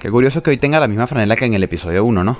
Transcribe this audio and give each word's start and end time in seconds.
Qué 0.00 0.10
curioso 0.10 0.42
que 0.42 0.48
hoy 0.48 0.56
tenga 0.56 0.80
la 0.80 0.88
misma 0.88 1.06
franela 1.06 1.36
que 1.36 1.44
en 1.44 1.52
el 1.52 1.62
episodio 1.62 2.06
1, 2.06 2.24
¿no? 2.24 2.38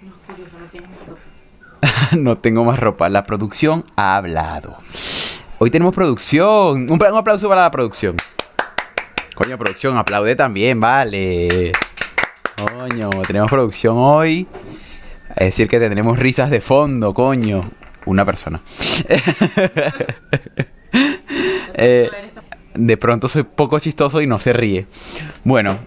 No, 0.00 0.12
curioso, 0.26 0.56
no 0.58 0.66
tienes 0.68 0.90
ropa. 1.06 2.16
no 2.16 2.38
tengo 2.38 2.64
más 2.64 2.78
ropa. 2.78 3.10
La 3.10 3.26
producción 3.26 3.84
ha 3.96 4.16
hablado. 4.16 4.78
Hoy 5.58 5.70
tenemos 5.70 5.94
producción. 5.94 6.90
Un, 6.90 6.92
un 6.92 7.16
aplauso 7.18 7.50
para 7.50 7.64
la 7.64 7.70
producción. 7.70 8.16
Coño, 9.34 9.58
producción, 9.58 9.98
aplaude 9.98 10.36
también, 10.36 10.80
vale. 10.80 11.72
Coño, 12.56 13.10
tenemos 13.26 13.50
producción 13.50 13.96
hoy. 13.98 14.48
Es 15.36 15.48
decir, 15.48 15.68
que 15.68 15.78
tendremos 15.78 16.18
risas 16.18 16.48
de 16.48 16.62
fondo, 16.62 17.12
coño. 17.12 17.72
Una 18.06 18.24
persona. 18.24 18.62
Eh, 21.78 22.08
de 22.74 22.96
pronto 22.96 23.28
soy 23.28 23.42
poco 23.42 23.78
chistoso 23.80 24.22
y 24.22 24.26
no 24.26 24.38
se 24.38 24.54
ríe. 24.54 24.86
Bueno, 25.44 25.80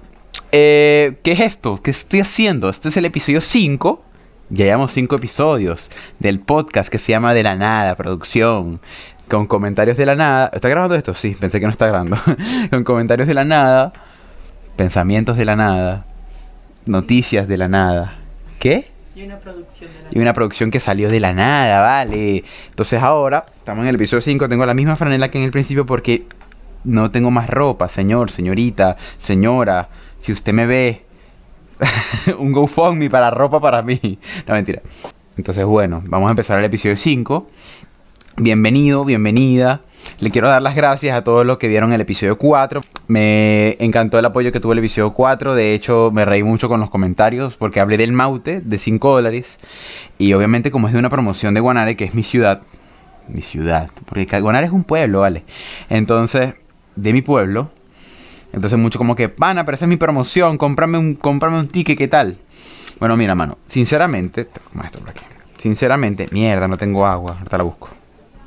eh, 0.51 1.17
¿qué 1.23 1.33
es 1.33 1.39
esto? 1.39 1.81
¿Qué 1.81 1.91
estoy 1.91 2.21
haciendo? 2.21 2.69
Este 2.69 2.89
es 2.89 2.97
el 2.97 3.05
episodio 3.05 3.41
5. 3.41 4.03
Ya 4.49 4.65
llevamos 4.65 4.91
5 4.93 5.15
episodios 5.15 5.89
del 6.19 6.39
podcast 6.39 6.89
que 6.89 6.97
se 6.97 7.11
llama 7.11 7.33
De 7.33 7.43
la 7.43 7.55
Nada, 7.55 7.95
producción. 7.95 8.79
Con 9.29 9.45
comentarios 9.45 9.95
de 9.95 10.07
la 10.07 10.15
nada. 10.15 10.49
¿Está 10.51 10.69
grabando 10.69 10.95
esto? 10.95 11.13
Sí, 11.13 11.35
pensé 11.39 11.59
que 11.59 11.67
no 11.67 11.71
está 11.71 11.85
grabando. 11.85 12.17
con 12.71 12.83
comentarios 12.83 13.27
de 13.27 13.35
la 13.35 13.45
nada. 13.45 13.93
Pensamientos 14.75 15.37
de 15.37 15.45
la 15.45 15.55
nada. 15.55 16.05
Noticias 16.87 17.47
de 17.47 17.57
la 17.57 17.67
nada. 17.67 18.15
¿Qué? 18.57 18.89
Y 19.15 19.23
una 19.23 19.37
producción 19.37 19.91
de 19.91 20.03
la 20.03 20.09
Y 20.11 20.19
una 20.19 20.33
producción 20.33 20.71
que 20.71 20.79
salió 20.79 21.09
de 21.09 21.19
la 21.19 21.33
nada, 21.33 21.79
vale. 21.81 22.43
Entonces 22.69 23.03
ahora, 23.03 23.45
estamos 23.57 23.83
en 23.83 23.89
el 23.89 23.95
episodio 23.95 24.21
5, 24.21 24.49
tengo 24.49 24.65
la 24.65 24.73
misma 24.73 24.95
franela 24.95 25.29
que 25.29 25.37
en 25.37 25.43
el 25.43 25.51
principio 25.51 25.85
porque 25.85 26.23
no 26.83 27.11
tengo 27.11 27.29
más 27.29 27.49
ropa, 27.49 27.87
señor, 27.87 28.31
señorita, 28.31 28.97
señora. 29.21 29.89
Si 30.21 30.31
usted 30.31 30.53
me 30.53 30.65
ve, 30.65 31.03
un 32.37 32.51
GoFundMe 32.51 33.09
para 33.09 33.29
ropa 33.31 33.59
para 33.59 33.81
mí. 33.81 33.99
No, 34.47 34.53
mentira. 34.53 34.81
Entonces, 35.37 35.65
bueno, 35.65 36.01
vamos 36.05 36.27
a 36.27 36.31
empezar 36.31 36.59
el 36.59 36.65
episodio 36.65 36.97
5. 36.97 37.47
Bienvenido, 38.37 39.05
bienvenida. 39.05 39.81
Le 40.19 40.31
quiero 40.31 40.49
dar 40.49 40.61
las 40.61 40.75
gracias 40.75 41.15
a 41.15 41.23
todos 41.23 41.45
los 41.45 41.57
que 41.57 41.67
vieron 41.67 41.93
el 41.93 42.01
episodio 42.01 42.37
4. 42.37 42.83
Me 43.07 43.77
encantó 43.79 44.19
el 44.19 44.25
apoyo 44.25 44.51
que 44.51 44.59
tuvo 44.59 44.73
el 44.73 44.79
episodio 44.79 45.13
4. 45.13 45.55
De 45.55 45.73
hecho, 45.73 46.11
me 46.11 46.25
reí 46.25 46.43
mucho 46.43 46.67
con 46.67 46.79
los 46.79 46.89
comentarios 46.89 47.55
porque 47.55 47.79
hablé 47.79 47.97
del 47.97 48.11
Maute 48.11 48.61
de 48.61 48.79
5 48.79 49.11
dólares. 49.11 49.45
Y 50.17 50.33
obviamente, 50.33 50.71
como 50.71 50.87
es 50.87 50.93
de 50.93 50.99
una 50.99 51.09
promoción 51.09 51.53
de 51.53 51.59
Guanare, 51.61 51.95
que 51.95 52.05
es 52.05 52.13
mi 52.13 52.23
ciudad. 52.23 52.61
Mi 53.27 53.41
ciudad. 53.41 53.89
Porque 54.05 54.25
Guanare 54.41 54.67
es 54.67 54.73
un 54.73 54.83
pueblo, 54.83 55.21
¿vale? 55.21 55.43
Entonces, 55.89 56.55
de 56.95 57.13
mi 57.13 57.21
pueblo. 57.21 57.71
Entonces, 58.53 58.79
mucho 58.79 58.97
como 58.97 59.15
que, 59.15 59.29
pana, 59.29 59.65
pero 59.65 59.75
esa 59.75 59.85
es 59.85 59.89
mi 59.89 59.97
promoción. 59.97 60.57
Cómprame 60.57 60.97
un, 60.97 61.15
cómprame 61.15 61.59
un 61.59 61.67
ticket, 61.67 61.97
¿qué 61.97 62.07
tal? 62.07 62.37
Bueno, 62.99 63.15
mira, 63.15 63.35
mano. 63.35 63.57
Sinceramente, 63.67 64.45
toma 64.45 64.85
esto 64.85 64.99
por 64.99 65.11
aquí. 65.11 65.21
Sinceramente, 65.57 66.27
mierda, 66.31 66.67
no 66.67 66.77
tengo 66.77 67.05
agua. 67.05 67.37
Ahorita 67.37 67.57
la 67.57 67.63
busco. 67.63 67.89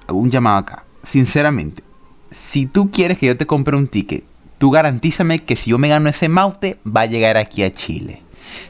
Hago 0.07 0.19
un 0.19 0.31
llamado 0.31 0.59
acá 0.59 0.85
sinceramente, 1.05 1.83
si 2.31 2.67
tú 2.67 2.91
quieres 2.91 3.19
que 3.19 3.27
yo 3.27 3.37
te 3.37 3.47
compre 3.47 3.77
un 3.77 3.89
ticket, 3.89 4.25
tú 4.59 4.71
garantízame 4.71 5.45
que 5.45 5.57
si 5.57 5.71
yo 5.71 5.79
me 5.79 5.89
gano 5.89 6.09
ese 6.09 6.29
maute, 6.29 6.79
va 6.85 7.03
a 7.03 7.07
llegar 7.07 7.37
aquí 7.37 7.63
a 7.63 7.75
Chile. 7.75 8.23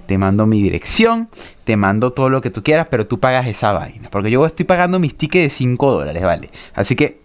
Te 0.07 0.17
mando 0.17 0.47
mi 0.47 0.63
dirección, 0.63 1.29
te 1.65 1.77
mando 1.77 2.13
todo 2.13 2.31
lo 2.31 2.41
que 2.41 2.51
tú 2.51 2.63
quieras, 2.63 2.87
pero 2.91 3.07
tú 3.07 3.19
pagas 3.19 3.47
esa 3.47 3.73
vaina. 3.73 4.09
Porque 4.11 4.31
yo 4.31 4.45
estoy 4.47 4.65
pagando 4.65 4.99
mis 4.99 5.17
tickets 5.17 5.45
de 5.45 5.51
5 5.51 5.93
dólares, 5.93 6.23
¿vale? 6.23 6.51
Así 6.75 6.95
que, 6.95 7.21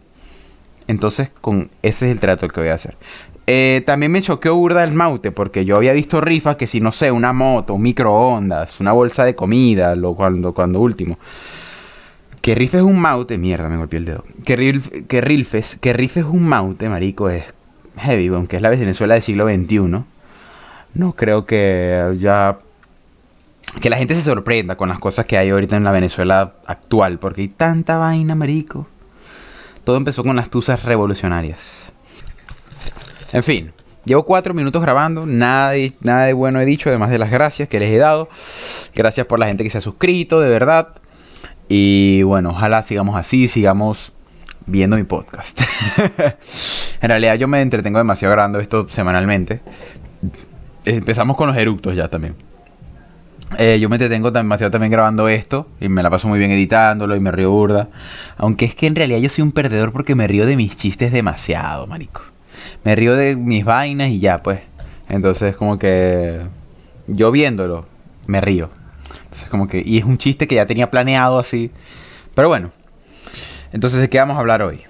entonces, 0.88 1.30
con 1.41 1.69
ese 1.81 2.05
es 2.05 2.11
el 2.13 2.19
trato 2.19 2.47
que 2.47 2.61
voy 2.61 2.69
a 2.69 2.75
hacer. 2.75 2.95
Eh, 3.45 3.83
también 3.85 4.11
me 4.11 4.21
choqueó 4.21 4.55
burda 4.55 4.83
el 4.83 4.94
maute, 4.94 5.31
porque 5.31 5.63
yo 5.63 5.77
había 5.77 5.94
visto 5.94 6.19
rifas 6.19 6.57
que 6.57 6.67
si, 6.67 6.81
no 6.81 6.91
sé, 6.91 7.11
una 7.11 7.31
moto, 7.31 7.75
un 7.75 7.81
microondas, 7.81 8.79
una 8.79 8.91
bolsa 8.91 9.23
de 9.23 9.35
comida, 9.35 9.95
lo 9.95 10.16
cuando, 10.16 10.53
cuando 10.53 10.81
último. 10.81 11.17
Que 12.41 12.55
rifes 12.55 12.81
un 12.81 12.99
maute, 12.99 13.38
mierda, 13.38 13.69
me 13.69 13.78
golpeé 13.78 14.00
el 14.00 14.06
dedo. 14.06 14.23
Que, 14.45 14.56
rif, 14.56 14.89
que, 15.07 15.22
rifes, 15.22 15.78
que 15.81 15.94
rifes 15.94 16.25
un 16.25 16.47
maute, 16.47 16.89
marico, 16.89 17.29
es 17.29 17.45
heavy, 17.97 18.28
aunque 18.28 18.57
es 18.57 18.62
la 18.62 18.69
Venezuela 18.69 19.13
del 19.16 19.23
siglo 19.23 19.47
XXI. 19.47 20.03
No 20.94 21.13
creo 21.13 21.45
que 21.45 22.17
ya. 22.19 22.57
Que 23.81 23.89
la 23.89 23.97
gente 23.97 24.16
se 24.16 24.22
sorprenda 24.22 24.75
con 24.75 24.89
las 24.89 25.00
cosas 25.00 25.25
que 25.25 25.38
hay 25.38 25.50
ahorita 25.50 25.75
en 25.75 25.83
la 25.83 25.91
Venezuela 25.91 26.53
actual, 26.66 27.19
porque 27.19 27.41
hay 27.41 27.47
tanta 27.50 27.97
vaina, 27.97 28.33
marico. 28.35 28.88
Todo 29.88 29.96
empezó 29.96 30.22
con 30.22 30.36
las 30.36 30.50
tuzas 30.50 30.84
revolucionarias. 30.84 31.90
En 33.31 33.42
fin, 33.42 33.72
llevo 34.03 34.24
cuatro 34.24 34.53
minutos 34.53 34.81
grabando, 34.81 35.25
nada 35.25 35.72
de, 35.72 35.94
nada 36.02 36.25
de 36.25 36.34
bueno 36.34 36.59
he 36.59 36.66
dicho, 36.66 36.90
además 36.90 37.09
de 37.09 37.18
las 37.18 37.31
gracias 37.31 37.70
que 37.70 37.80
les 37.80 37.94
he 37.94 37.98
dado. 37.98 38.28
Gracias 38.94 39.25
por 39.28 39.40
la 39.40 39.48
gente 39.48 39.64
que 39.64 39.70
se 39.70 39.78
ha 39.78 39.81
suscrito, 39.81 40.42
de 40.42 40.50
verdad. 40.50 40.90
Y 41.70 42.22
bueno, 42.24 42.50
ojalá 42.50 42.84
sigamos 42.84 43.16
así, 43.16 43.48
sigamos 43.48 44.12
viendo 44.66 44.98
mi 44.98 45.03
podcast. 45.03 45.62
en 47.02 47.08
realidad 47.08 47.36
yo 47.36 47.48
me 47.48 47.62
entretengo 47.62 47.98
demasiado 47.98 48.34
grabando 48.34 48.59
esto 48.59 48.90
semanalmente. 48.90 49.62
Empezamos 50.84 51.38
con 51.38 51.48
los 51.48 51.56
eructos 51.56 51.96
ya 51.96 52.09
también. 52.09 52.36
Eh, 53.58 53.80
yo 53.80 53.88
me 53.88 53.96
entretengo 53.96 54.31
demasiado 54.31 54.72
también 54.72 54.91
grabando 54.91 55.30
esto 55.30 55.68
y 55.80 55.88
me 55.88 56.03
la 56.03 56.09
paso 56.09 56.28
muy 56.28 56.38
bien 56.38 56.52
editándolo 56.52 57.16
y 57.16 57.19
me 57.19 57.31
río 57.31 57.52
burda. 57.52 57.88
Aunque 58.38 58.66
es 58.66 58.75
que 58.75 58.88
en 58.88 58.96
realidad 58.96 59.19
yo 59.19 59.30
soy 59.30 59.44
un 59.44 59.53
perdedor 59.53 59.94
porque 59.94 60.16
me 60.16 60.28
río 60.28 60.46
de 60.46 60.58
mis 60.58 60.75
chistes 60.78 61.12
demasiado, 61.12 61.88
marico. 61.88 62.22
Me 62.84 62.96
río 62.96 63.16
de 63.16 63.36
mis 63.36 63.63
vainas 63.63 64.09
y 64.09 64.19
ya, 64.19 64.44
pues. 64.44 64.59
Entonces 65.09 65.56
como 65.56 65.80
que 65.80 66.41
yo 67.07 67.31
viéndolo, 67.31 67.86
me 68.28 68.41
río. 68.41 68.69
Entonces, 69.24 69.50
como 69.50 69.68
que, 69.68 69.81
y 69.86 69.97
es 69.97 70.06
un 70.06 70.18
chiste 70.18 70.47
que 70.47 70.56
ya 70.56 70.66
tenía 70.66 70.90
planeado 70.90 71.40
así. 71.40 71.72
Pero 72.36 72.50
bueno. 72.50 72.72
Entonces, 73.72 74.00
¿de 74.00 74.09
qué 74.09 74.19
vamos 74.19 74.38
a 74.38 74.40
hablar 74.40 74.62
hoy? 74.62 74.81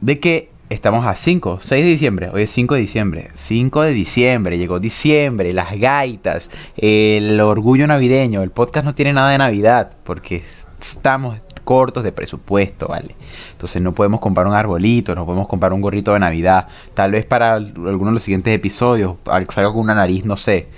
De 0.00 0.18
que 0.18 0.50
estamos 0.70 1.04
a 1.04 1.16
5, 1.16 1.60
6 1.62 1.84
de 1.84 1.90
diciembre. 1.90 2.30
Hoy 2.32 2.44
es 2.44 2.50
5 2.52 2.74
de 2.74 2.80
diciembre. 2.80 3.30
5 3.34 3.82
de 3.82 3.92
diciembre, 3.92 4.56
llegó 4.56 4.78
diciembre, 4.78 5.52
las 5.52 5.78
gaitas, 5.78 6.48
el 6.76 7.38
orgullo 7.40 7.86
navideño. 7.86 8.42
El 8.42 8.50
podcast 8.50 8.86
no 8.86 8.94
tiene 8.94 9.12
nada 9.12 9.30
de 9.30 9.38
Navidad 9.38 9.90
porque 10.04 10.44
estamos 10.80 11.38
cortos 11.64 12.04
de 12.04 12.12
presupuesto, 12.12 12.88
¿vale? 12.88 13.16
Entonces 13.52 13.82
no 13.82 13.92
podemos 13.92 14.20
comprar 14.20 14.46
un 14.46 14.54
arbolito, 14.54 15.14
no 15.14 15.26
podemos 15.26 15.48
comprar 15.48 15.72
un 15.72 15.80
gorrito 15.80 16.12
de 16.12 16.20
Navidad. 16.20 16.68
Tal 16.94 17.10
vez 17.10 17.26
para 17.26 17.54
alguno 17.54 18.06
de 18.06 18.14
los 18.14 18.22
siguientes 18.22 18.54
episodios 18.54 19.16
salga 19.24 19.72
con 19.72 19.80
una 19.80 19.94
nariz, 19.94 20.24
no 20.24 20.36
sé, 20.36 20.68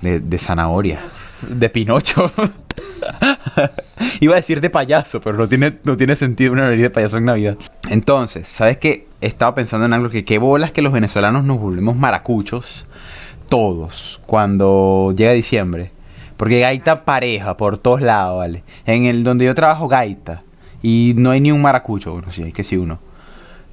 de, 0.00 0.18
de 0.20 0.38
zanahoria 0.38 1.00
de 1.42 1.68
Pinocho. 1.68 2.32
Iba 4.20 4.34
a 4.34 4.36
decir 4.36 4.60
de 4.60 4.70
payaso, 4.70 5.20
pero 5.20 5.36
no 5.36 5.48
tiene, 5.48 5.74
no 5.84 5.96
tiene 5.96 6.16
sentido 6.16 6.52
una 6.52 6.64
nariz 6.64 6.82
de 6.82 6.90
payaso 6.90 7.16
en 7.16 7.24
Navidad. 7.24 7.56
Entonces, 7.88 8.46
¿sabes 8.54 8.78
qué? 8.78 9.06
He 9.20 9.26
estado 9.26 9.54
pensando 9.54 9.86
en 9.86 9.92
algo 9.92 10.10
que 10.10 10.24
qué 10.24 10.38
bolas 10.38 10.72
que 10.72 10.82
los 10.82 10.92
venezolanos 10.92 11.44
nos 11.44 11.60
volvemos 11.60 11.96
maracuchos. 11.96 12.64
Todos. 13.48 14.20
Cuando 14.26 15.12
llega 15.16 15.32
diciembre. 15.32 15.90
Porque 16.36 16.60
gaita 16.60 17.04
pareja 17.04 17.56
por 17.56 17.78
todos 17.78 18.00
lados, 18.00 18.38
¿vale? 18.38 18.62
En 18.86 19.04
el 19.04 19.24
donde 19.24 19.44
yo 19.44 19.54
trabajo, 19.54 19.88
gaita. 19.88 20.42
Y 20.82 21.12
no 21.16 21.30
hay 21.32 21.40
ni 21.40 21.52
un 21.52 21.60
maracucho. 21.60 22.12
Bueno, 22.12 22.32
sí, 22.32 22.42
hay 22.42 22.52
que 22.52 22.64
sí 22.64 22.76
uno. 22.76 22.98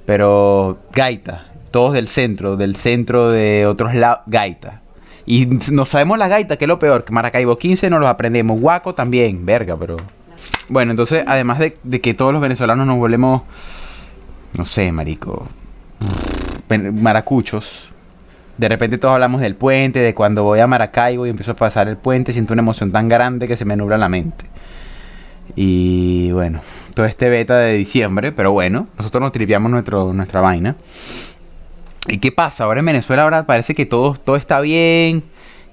Pero 0.04 0.78
gaita. 0.92 1.46
Todos 1.70 1.94
del 1.94 2.08
centro, 2.08 2.56
del 2.56 2.76
centro 2.76 3.30
de 3.30 3.66
otros 3.66 3.94
lados, 3.94 4.20
gaita. 4.26 4.82
Y 5.30 5.44
no 5.44 5.84
sabemos 5.84 6.16
la 6.16 6.26
gaita, 6.26 6.56
que 6.56 6.64
es 6.64 6.68
lo 6.68 6.78
peor. 6.78 7.04
Que 7.04 7.12
Maracaibo 7.12 7.58
15 7.58 7.90
no 7.90 7.98
los 7.98 8.08
aprendemos. 8.08 8.58
Guaco 8.58 8.94
también, 8.94 9.44
verga, 9.44 9.76
pero. 9.78 9.98
Bueno, 10.70 10.92
entonces, 10.92 11.22
además 11.26 11.58
de, 11.58 11.76
de, 11.82 12.00
que 12.00 12.14
todos 12.14 12.32
los 12.32 12.40
venezolanos 12.40 12.86
nos 12.86 12.96
volvemos. 12.96 13.42
No 14.56 14.64
sé, 14.64 14.90
marico. 14.90 15.46
Maracuchos. 16.94 17.90
De 18.56 18.70
repente 18.70 18.96
todos 18.96 19.12
hablamos 19.12 19.42
del 19.42 19.54
puente, 19.54 19.98
de 19.98 20.14
cuando 20.14 20.44
voy 20.44 20.60
a 20.60 20.66
Maracaibo 20.66 21.26
y 21.26 21.30
empiezo 21.30 21.52
a 21.52 21.56
pasar 21.56 21.88
el 21.88 21.98
puente, 21.98 22.32
siento 22.32 22.54
una 22.54 22.62
emoción 22.62 22.90
tan 22.90 23.08
grande 23.08 23.46
que 23.46 23.56
se 23.56 23.66
me 23.66 23.76
nubla 23.76 23.98
la 23.98 24.08
mente. 24.08 24.46
Y 25.56 26.32
bueno, 26.32 26.60
todo 26.94 27.04
este 27.04 27.28
beta 27.28 27.58
de 27.58 27.74
diciembre, 27.74 28.32
pero 28.32 28.52
bueno, 28.52 28.88
nosotros 28.96 29.20
nos 29.20 29.32
tripeamos 29.32 29.70
nuestro, 29.70 30.14
nuestra 30.14 30.40
vaina. 30.40 30.76
¿Y 32.08 32.18
qué 32.18 32.32
pasa? 32.32 32.64
Ahora 32.64 32.80
en 32.80 32.86
Venezuela 32.86 33.24
ahora 33.24 33.44
parece 33.44 33.74
que 33.74 33.84
todo, 33.84 34.14
todo 34.14 34.36
está 34.36 34.60
bien, 34.60 35.24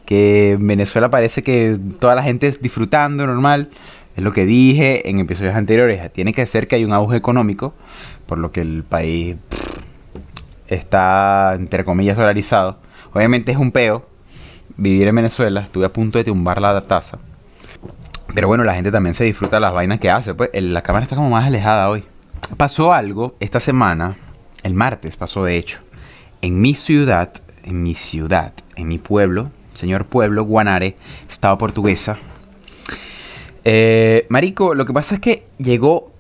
que 0.05 0.51
en 0.51 0.67
Venezuela 0.67 1.09
parece 1.09 1.43
que 1.43 1.79
toda 1.99 2.13
la 2.13 2.23
gente 2.23 2.47
es 2.47 2.61
disfrutando 2.61 3.25
normal. 3.25 3.69
Es 4.17 4.23
lo 4.23 4.33
que 4.33 4.45
dije 4.45 5.09
en 5.09 5.19
episodios 5.19 5.55
anteriores. 5.55 6.11
Tiene 6.11 6.33
que 6.33 6.45
ser 6.45 6.67
que 6.67 6.75
hay 6.75 6.83
un 6.83 6.91
auge 6.93 7.15
económico, 7.15 7.73
por 8.25 8.37
lo 8.37 8.51
que 8.51 8.61
el 8.61 8.83
país 8.83 9.37
está, 10.67 11.53
entre 11.55 11.85
comillas, 11.85 12.17
dolarizado. 12.17 12.79
Obviamente 13.13 13.53
es 13.53 13.57
un 13.57 13.71
peo 13.71 14.05
vivir 14.75 15.07
en 15.07 15.15
Venezuela. 15.15 15.61
Estuve 15.61 15.85
a 15.85 15.93
punto 15.93 16.17
de 16.17 16.25
tumbar 16.25 16.59
la 16.61 16.81
taza. 16.81 17.17
Pero 18.33 18.49
bueno, 18.49 18.65
la 18.65 18.75
gente 18.75 18.91
también 18.91 19.15
se 19.15 19.23
disfruta 19.23 19.61
las 19.61 19.73
vainas 19.73 20.01
que 20.01 20.09
hace. 20.09 20.33
Pues 20.33 20.49
la 20.53 20.81
cámara 20.81 21.03
está 21.03 21.15
como 21.15 21.29
más 21.29 21.45
alejada 21.45 21.89
hoy. 21.89 22.03
Pasó 22.57 22.91
algo 22.91 23.35
esta 23.39 23.61
semana, 23.61 24.17
el 24.63 24.73
martes 24.73 25.15
pasó 25.15 25.45
de 25.45 25.57
hecho 25.57 25.84
en 26.45 26.61
mi 26.61 26.75
ciudad, 26.75 27.29
en 27.63 27.81
mi 27.81 27.95
ciudad, 27.95 28.53
en 28.75 28.87
mi 28.87 28.99
pueblo, 28.99 29.49
señor 29.73 30.05
pueblo, 30.05 30.43
Guanare, 30.43 30.95
estado 31.27 31.57
portuguesa. 31.57 32.17
Eh, 33.63 34.27
marico, 34.29 34.75
lo 34.75 34.85
que 34.85 34.93
pasa 34.93 35.15
es 35.15 35.21
que 35.21 35.47
llegó, 35.57 36.11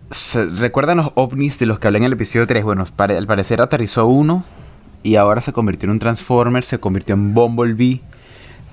¿recuerdan 0.57 0.97
los 0.97 1.11
ovnis 1.13 1.59
de 1.59 1.67
los 1.67 1.77
que 1.77 1.85
hablé 1.85 1.99
en 1.99 2.05
el 2.05 2.13
episodio 2.13 2.47
3? 2.47 2.63
Bueno, 2.63 2.87
al 2.97 3.27
parecer 3.27 3.61
aterrizó 3.61 4.07
uno 4.07 4.43
y 5.03 5.15
ahora 5.15 5.41
se 5.41 5.53
convirtió 5.53 5.85
en 5.85 5.91
un 5.91 5.99
Transformer, 5.99 6.63
se 6.63 6.79
convirtió 6.79 7.13
en 7.13 7.35
Bumblebee. 7.35 8.01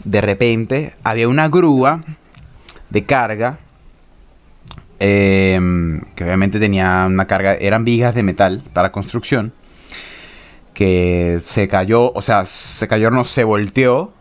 De 0.04 0.22
repente 0.22 0.94
había 1.04 1.28
una 1.28 1.50
grúa 1.50 2.02
de 2.88 3.04
carga 3.04 3.58
em, 4.98 6.00
que 6.14 6.24
obviamente 6.24 6.58
tenía 6.58 7.04
una 7.06 7.26
carga, 7.26 7.52
eran 7.56 7.84
vigas 7.84 8.14
de 8.14 8.22
metal 8.22 8.62
para 8.72 8.90
construcción, 8.90 9.52
que 10.74 11.40
se 11.46 11.68
cayó, 11.68 12.12
o 12.12 12.22
sea, 12.22 12.46
se 12.46 12.88
cayó, 12.88 13.10
no 13.10 13.24
se 13.24 13.44
volteó 13.44 14.12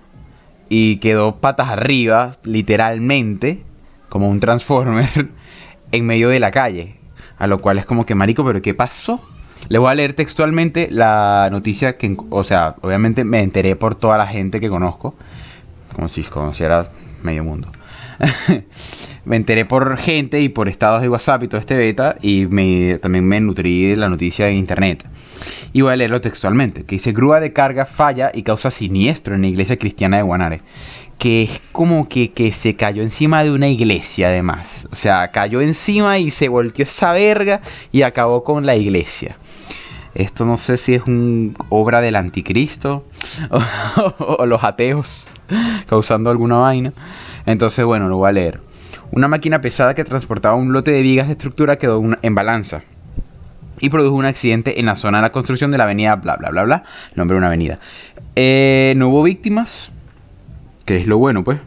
y 0.70 0.98
quedó 0.98 1.38
patas 1.38 1.70
arriba, 1.70 2.38
literalmente, 2.44 3.64
como 4.10 4.30
un 4.30 4.40
transformer, 4.40 5.30
en 5.92 6.06
medio 6.06 6.30
de 6.30 6.40
la 6.40 6.52
calle. 6.52 6.96
A 7.38 7.48
lo 7.48 7.60
cual 7.60 7.80
es 7.80 7.86
como 7.86 8.06
que, 8.06 8.16
marico, 8.16 8.46
¿pero 8.46 8.62
qué 8.62 8.74
pasó? 8.74 9.22
Le 9.70 9.78
voy 9.80 9.92
a 9.92 9.96
leer 9.96 10.14
textualmente 10.14 10.90
la 10.92 11.50
noticia 11.52 11.98
que, 11.98 12.16
o 12.30 12.44
sea, 12.44 12.76
obviamente 12.82 13.24
me 13.24 13.42
enteré 13.42 13.76
por 13.76 13.96
toda 13.96 14.18
la 14.18 14.28
gente 14.28 14.60
que 14.60 14.70
conozco, 14.70 15.16
como 15.96 16.08
si 16.08 16.24
conociera 16.24 16.90
medio 17.24 17.44
mundo. 17.44 17.72
me 19.26 19.36
enteré 19.36 19.66
por 19.66 19.98
gente 19.98 20.42
y 20.42 20.50
por 20.50 20.70
estados 20.70 21.02
de 21.02 21.10
WhatsApp 21.10 21.44
y 21.44 21.48
todo 21.48 21.60
este 21.60 21.76
beta 21.76 22.16
y 22.22 22.46
también 22.98 23.28
me 23.28 23.40
nutrí 23.40 23.90
de 23.90 23.96
la 23.98 24.10
noticia 24.10 24.48
en 24.48 24.58
internet. 24.58 25.06
Y 25.74 25.82
voy 25.82 25.94
a 25.94 25.96
leerlo 25.96 26.22
textualmente, 26.22 26.84
que 26.84 26.96
dice 26.96 27.12
grúa 27.12 27.40
de 27.40 27.54
carga 27.54 27.86
falla 27.86 28.32
y 28.34 28.44
causa 28.44 28.72
siniestro 28.72 29.36
en 29.36 29.42
la 29.42 29.48
iglesia 29.48 29.78
cristiana 29.78 30.18
de 30.18 30.24
Guanare. 30.24 30.62
Que 31.18 31.44
es 31.44 31.60
como 31.72 32.10
que, 32.10 32.32
que 32.32 32.52
se 32.52 32.76
cayó 32.76 33.04
encima 33.04 33.44
de 33.44 33.52
una 33.52 33.68
iglesia 33.68 34.28
además. 34.28 34.88
O 34.92 34.96
sea, 34.96 35.30
cayó 35.30 35.62
encima 35.62 36.18
y 36.18 36.32
se 36.32 36.48
volteó 36.48 36.84
esa 36.84 37.14
verga 37.14 37.62
y 37.92 38.02
acabó 38.02 38.44
con 38.44 38.66
la 38.66 38.76
iglesia. 38.76 39.38
Esto 40.14 40.46
no 40.46 40.58
sé 40.58 40.78
si 40.78 40.96
es 40.96 41.04
una 41.06 41.54
obra 41.70 42.02
del 42.02 42.16
anticristo 42.16 43.06
o, 44.18 44.36
o 44.40 44.46
los 44.46 44.64
ateos 44.64 45.28
causando 45.88 46.30
alguna 46.30 46.58
vaina. 46.58 46.94
Entonces, 47.46 47.86
bueno, 47.86 48.08
lo 48.10 48.18
voy 48.18 48.30
a 48.30 48.34
leer. 48.34 48.62
Una 49.12 49.28
máquina 49.28 49.62
pesada 49.62 49.94
que 49.94 50.04
transportaba 50.04 50.56
un 50.56 50.74
lote 50.74 50.92
de 50.92 51.02
vigas 51.02 51.28
de 51.28 51.34
estructura 51.34 51.78
quedó 51.78 52.02
en 52.22 52.36
balanza 52.36 52.82
y 53.82 53.90
produjo 53.90 54.16
un 54.16 54.26
accidente 54.26 54.80
en 54.80 54.86
la 54.86 54.96
zona 54.96 55.18
de 55.18 55.24
la 55.24 55.32
construcción 55.32 55.72
de 55.72 55.78
la 55.78 55.84
avenida 55.84 56.16
bla 56.16 56.38
bla 56.38 56.52
bla 56.52 56.64
bla, 56.64 56.84
nombre 57.16 57.36
de 57.36 57.38
una 57.40 57.48
avenida. 57.48 57.80
Eh, 58.36 58.94
no 58.96 59.10
hubo 59.10 59.24
víctimas, 59.24 59.92
que 60.86 60.98
es 60.98 61.08
lo 61.08 61.18
bueno, 61.18 61.44
pues. 61.44 61.60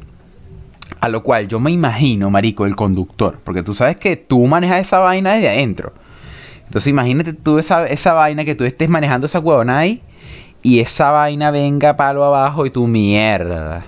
A 1.01 1.09
lo 1.09 1.23
cual 1.23 1.49
yo 1.49 1.61
me 1.61 1.71
imagino, 1.71 2.31
marico, 2.31 2.65
el 2.65 2.77
conductor, 2.77 3.39
porque 3.45 3.63
tú 3.63 3.75
sabes 3.75 3.97
que 3.97 4.17
tú 4.17 4.47
manejas 4.47 4.87
esa 4.87 5.01
vaina 5.01 5.35
desde 5.35 5.49
adentro. 5.49 5.93
Entonces 6.67 6.89
imagínate 6.89 7.35
tú 7.35 7.59
esa, 7.59 7.87
esa 7.87 8.15
vaina 8.15 8.45
que 8.45 8.55
tú 8.55 8.65
estés 8.65 8.89
manejando 8.89 9.27
esa 9.27 9.39
huevona 9.39 9.79
ahí 9.79 10.01
y 10.63 10.81
esa 10.81 11.11
vaina 11.11 11.51
venga 11.51 11.97
palo 11.97 12.25
abajo 12.25 12.65
y 12.65 12.71
tu 12.71 12.87
mierda. 12.87 13.85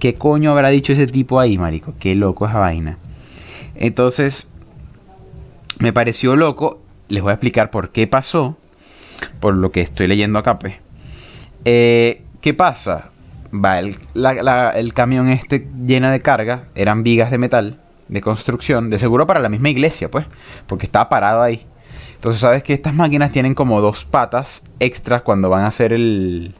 ¿Qué 0.00 0.14
coño 0.14 0.50
habrá 0.50 0.70
dicho 0.70 0.92
ese 0.92 1.06
tipo 1.06 1.38
ahí, 1.38 1.56
marico? 1.58 1.94
Qué 2.00 2.16
loco 2.16 2.46
esa 2.46 2.58
vaina. 2.58 2.98
Entonces, 3.76 4.46
me 5.78 5.92
pareció 5.92 6.34
loco. 6.34 6.81
Les 7.12 7.22
voy 7.22 7.28
a 7.28 7.34
explicar 7.34 7.70
por 7.70 7.90
qué 7.90 8.06
pasó. 8.06 8.56
Por 9.38 9.52
lo 9.52 9.70
que 9.70 9.82
estoy 9.82 10.06
leyendo 10.06 10.38
acá, 10.38 10.58
pues. 10.58 10.76
Eh, 11.66 12.22
¿Qué 12.40 12.54
pasa? 12.54 13.10
Va, 13.54 13.80
el, 13.80 14.94
camión 14.94 15.28
este 15.28 15.68
llena 15.84 16.10
de 16.10 16.22
carga. 16.22 16.68
Eran 16.74 17.02
vigas 17.02 17.30
de 17.30 17.36
metal. 17.36 17.80
De 18.08 18.22
construcción. 18.22 18.88
De 18.88 18.98
seguro 18.98 19.26
para 19.26 19.40
la 19.40 19.50
misma 19.50 19.68
iglesia, 19.68 20.10
pues. 20.10 20.24
Porque 20.66 20.86
estaba 20.86 21.10
parado 21.10 21.42
ahí. 21.42 21.66
Entonces, 22.14 22.40
sabes 22.40 22.62
que 22.62 22.72
estas 22.72 22.94
máquinas 22.94 23.30
tienen 23.30 23.54
como 23.54 23.82
dos 23.82 24.06
patas 24.06 24.62
extras 24.80 25.20
cuando 25.20 25.50
van 25.50 25.64
a 25.64 25.68
hacer 25.68 25.92
el. 25.92 26.54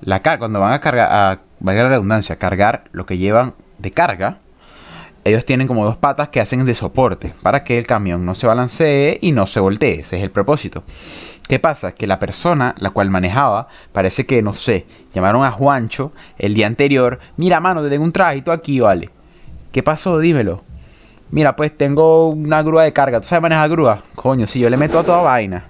La 0.00 0.22
carga. 0.22 0.40
Cuando 0.40 0.58
van 0.58 0.72
a 0.72 0.80
cargar. 0.80 1.08
A, 1.12 1.38
valga 1.60 1.84
la 1.84 1.90
redundancia. 1.90 2.34
Cargar 2.34 2.86
lo 2.90 3.06
que 3.06 3.16
llevan 3.16 3.54
de 3.78 3.92
carga 3.92 4.38
ellos 5.28 5.44
tienen 5.44 5.66
como 5.66 5.84
dos 5.84 5.96
patas 5.96 6.28
que 6.28 6.40
hacen 6.40 6.64
de 6.64 6.74
soporte 6.74 7.34
para 7.42 7.64
que 7.64 7.78
el 7.78 7.86
camión 7.86 8.24
no 8.24 8.34
se 8.34 8.46
balancee 8.46 9.18
y 9.20 9.32
no 9.32 9.46
se 9.46 9.60
voltee. 9.60 10.00
Ese 10.00 10.18
es 10.18 10.22
el 10.22 10.30
propósito. 10.30 10.82
¿Qué 11.48 11.58
pasa? 11.58 11.92
Que 11.92 12.06
la 12.06 12.18
persona 12.18 12.74
la 12.78 12.90
cual 12.90 13.10
manejaba, 13.10 13.68
parece 13.92 14.26
que, 14.26 14.42
no 14.42 14.54
sé, 14.54 14.86
llamaron 15.14 15.44
a 15.44 15.50
Juancho 15.50 16.12
el 16.38 16.54
día 16.54 16.66
anterior. 16.66 17.20
Mira, 17.36 17.60
mano, 17.60 17.82
te 17.82 17.88
tengo 17.88 18.04
un 18.04 18.12
trajito 18.12 18.52
aquí, 18.52 18.80
vale. 18.80 19.10
¿Qué 19.72 19.82
pasó? 19.82 20.18
Dímelo. 20.18 20.62
Mira, 21.30 21.56
pues 21.56 21.76
tengo 21.76 22.28
una 22.28 22.62
grúa 22.62 22.84
de 22.84 22.92
carga. 22.92 23.20
¿Tú 23.20 23.26
sabes 23.26 23.42
manejar 23.42 23.68
grúa? 23.70 24.02
Coño, 24.14 24.46
si 24.46 24.60
yo 24.60 24.70
le 24.70 24.76
meto 24.76 24.98
a 24.98 25.04
toda 25.04 25.22
vaina. 25.22 25.64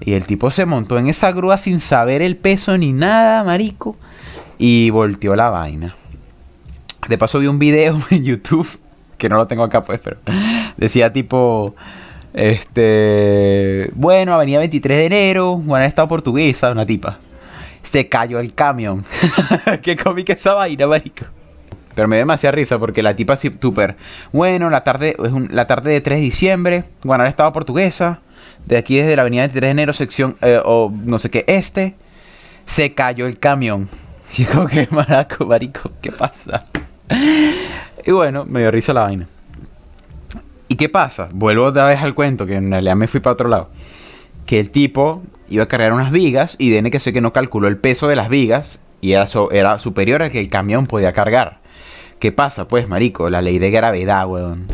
Y 0.00 0.14
el 0.14 0.24
tipo 0.24 0.50
se 0.50 0.66
montó 0.66 0.98
en 0.98 1.08
esa 1.08 1.32
grúa 1.32 1.58
sin 1.58 1.80
saber 1.80 2.22
el 2.22 2.36
peso 2.36 2.76
ni 2.76 2.92
nada, 2.92 3.44
marico. 3.44 3.96
Y 4.58 4.90
volteó 4.90 5.36
la 5.36 5.50
vaina. 5.50 5.96
De 7.08 7.18
paso 7.18 7.38
vi 7.38 7.48
un 7.48 7.58
video 7.58 8.00
en 8.10 8.24
YouTube, 8.24 8.68
que 9.18 9.28
no 9.28 9.36
lo 9.36 9.46
tengo 9.46 9.64
acá 9.64 9.84
pues, 9.84 10.00
pero 10.00 10.18
decía 10.76 11.12
tipo, 11.12 11.74
este, 12.32 13.90
bueno, 13.94 14.34
avenida 14.34 14.58
23 14.60 14.98
de 14.98 15.06
enero, 15.06 15.56
buena 15.56 15.86
estado 15.86 16.08
portuguesa, 16.08 16.70
una 16.70 16.86
tipa. 16.86 17.18
Se 17.84 18.08
cayó 18.08 18.38
el 18.38 18.54
camión. 18.54 19.04
Qué 19.82 19.96
cómica 19.96 20.32
esa 20.32 20.54
vaina, 20.54 20.86
marico. 20.86 21.26
Pero 21.94 22.08
me 22.08 22.16
dio 22.16 22.22
demasiada 22.22 22.52
risa 22.52 22.78
porque 22.78 23.02
la 23.02 23.14
tipa 23.14 23.34
así 23.34 23.50
súper, 23.60 23.96
bueno, 24.32 24.70
la 24.70 24.82
tarde, 24.82 25.16
es 25.22 25.32
la 25.50 25.66
tarde 25.66 25.90
de 25.90 26.00
3 26.00 26.18
de 26.18 26.22
diciembre, 26.22 26.84
Guanara 27.04 27.28
estado 27.28 27.52
portuguesa, 27.52 28.20
de 28.64 28.78
aquí 28.78 28.96
desde 28.96 29.14
la 29.16 29.22
avenida 29.22 29.42
23 29.42 29.68
de 29.68 29.70
enero, 29.70 29.92
sección, 29.92 30.36
eh, 30.40 30.60
o 30.64 30.90
no 30.90 31.18
sé 31.18 31.30
qué, 31.30 31.44
este, 31.48 31.96
se 32.66 32.94
cayó 32.94 33.26
el 33.26 33.38
camión. 33.38 33.88
Y 34.34 34.46
como 34.46 34.66
que 34.66 34.88
maraco, 34.90 35.44
marico, 35.44 35.90
¿qué 36.00 36.10
pasa? 36.10 36.64
Y 38.04 38.10
bueno, 38.10 38.44
me 38.46 38.58
dio 38.58 38.70
risa 38.72 38.92
la 38.92 39.02
vaina. 39.02 39.28
¿Y 40.66 40.74
qué 40.74 40.88
pasa? 40.88 41.28
Vuelvo 41.32 41.66
otra 41.66 41.86
vez 41.86 42.00
al 42.00 42.14
cuento, 42.14 42.46
que 42.46 42.56
en 42.56 42.70
realidad 42.70 42.96
me 42.96 43.06
fui 43.06 43.20
para 43.20 43.34
otro 43.34 43.48
lado. 43.48 43.68
Que 44.44 44.58
el 44.58 44.70
tipo 44.70 45.22
iba 45.48 45.64
a 45.64 45.68
cargar 45.68 45.92
unas 45.92 46.10
vigas 46.10 46.56
y 46.58 46.70
tiene 46.70 46.90
que 46.90 46.98
sé 46.98 47.12
que 47.12 47.20
no 47.20 47.32
calculó 47.32 47.68
el 47.68 47.76
peso 47.76 48.08
de 48.08 48.16
las 48.16 48.28
vigas 48.28 48.78
y 49.00 49.12
era, 49.12 49.26
era 49.52 49.78
superior 49.78 50.22
al 50.22 50.30
que 50.32 50.40
el 50.40 50.48
camión 50.48 50.86
podía 50.86 51.12
cargar. 51.12 51.58
¿Qué 52.18 52.32
pasa? 52.32 52.66
Pues, 52.66 52.88
marico, 52.88 53.28
la 53.30 53.42
ley 53.42 53.58
de 53.58 53.70
gravedad, 53.70 54.26
weón. 54.26 54.68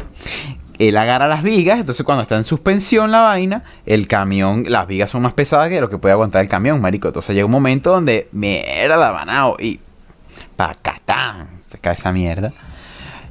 Él 0.78 0.96
agarra 0.96 1.26
las 1.26 1.42
vigas, 1.42 1.80
entonces 1.80 2.04
cuando 2.04 2.22
está 2.22 2.36
en 2.36 2.44
suspensión 2.44 3.10
la 3.10 3.22
vaina, 3.22 3.64
el 3.84 4.06
camión, 4.06 4.64
las 4.68 4.86
vigas 4.86 5.10
son 5.10 5.22
más 5.22 5.32
pesadas 5.32 5.68
que 5.68 5.80
lo 5.80 5.90
que 5.90 5.98
puede 5.98 6.12
aguantar 6.12 6.42
el 6.42 6.48
camión, 6.48 6.80
marico. 6.80 7.08
Entonces 7.08 7.34
llega 7.34 7.46
un 7.46 7.50
momento 7.50 7.90
donde, 7.90 8.28
mierda, 8.30 9.10
banao, 9.10 9.56
y 9.58 9.80
pacatán, 10.56 11.57
se 11.70 11.78
cae 11.78 11.94
esa 11.94 12.12
mierda. 12.12 12.52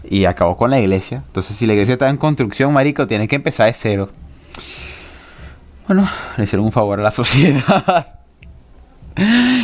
Y 0.10 0.26
acabó 0.26 0.56
con 0.56 0.70
la 0.72 0.80
iglesia. 0.80 1.24
Entonces 1.28 1.58
si 1.58 1.66
la 1.66 1.74
iglesia 1.74 1.94
está 1.94 2.08
en 2.10 2.18
construcción, 2.18 2.72
marico, 2.74 3.08
tiene 3.08 3.28
que 3.28 3.36
empezar 3.36 3.68
de 3.68 3.74
cero. 3.74 4.10
Bueno, 5.88 6.10
le 6.38 6.44
hicieron 6.44 6.66
un 6.66 6.72
favor 6.72 7.00
a 7.00 7.04
la 7.04 7.12
sociedad. 7.12 8.08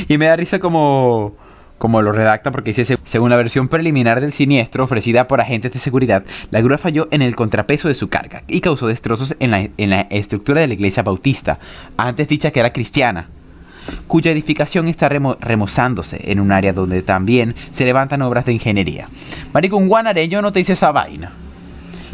y 0.08 0.18
me 0.18 0.28
da 0.28 0.36
risa 0.36 0.60
como 0.60 1.34
como 1.78 2.02
lo 2.02 2.14
redacta 2.14 2.52
porque 2.52 2.70
dice, 2.70 2.86
"Se- 2.86 2.98
según 3.04 3.30
la 3.30 3.36
versión 3.36 3.68
preliminar 3.68 4.22
del 4.22 4.32
siniestro 4.32 4.86
ofrecida 4.86 5.28
por 5.28 5.42
agentes 5.42 5.74
de 5.74 5.80
seguridad, 5.80 6.24
la 6.50 6.62
grúa 6.62 6.78
falló 6.78 7.10
en 7.12 7.22
el 7.22 7.36
contrapeso 7.36 7.90
de 7.90 7.94
su 7.94 8.08
carga 8.08 8.44
y 8.48 8.62
causó 8.62 8.88
destrozos 8.88 9.36
en 9.40 9.52
la, 9.52 9.68
en 9.76 9.90
la 9.90 10.02
estructura 10.10 10.62
de 10.62 10.68
la 10.68 10.76
iglesia 10.76 11.04
bautista, 11.04 11.60
antes 11.98 12.30
dicha 12.30 12.52
que 12.52 12.62
era 12.62 12.72
cristiana, 12.72 13.28
cuya 14.08 14.32
edificación 14.32 14.88
está 14.88 15.10
remo- 15.10 15.38
remozándose 15.40 16.20
en 16.32 16.40
un 16.40 16.52
área 16.52 16.74
donde 16.74 17.02
también 17.02 17.56
se 17.72 17.86
levantan 17.86 18.22
obras 18.22 18.46
de 18.46 18.54
ingeniería. 18.54 19.08
Marico, 19.54 19.78
un 19.78 19.88
guanareño 19.88 20.42
no 20.42 20.52
te 20.52 20.60
dice 20.60 20.74
esa 20.74 20.92
vaina. 20.92 21.32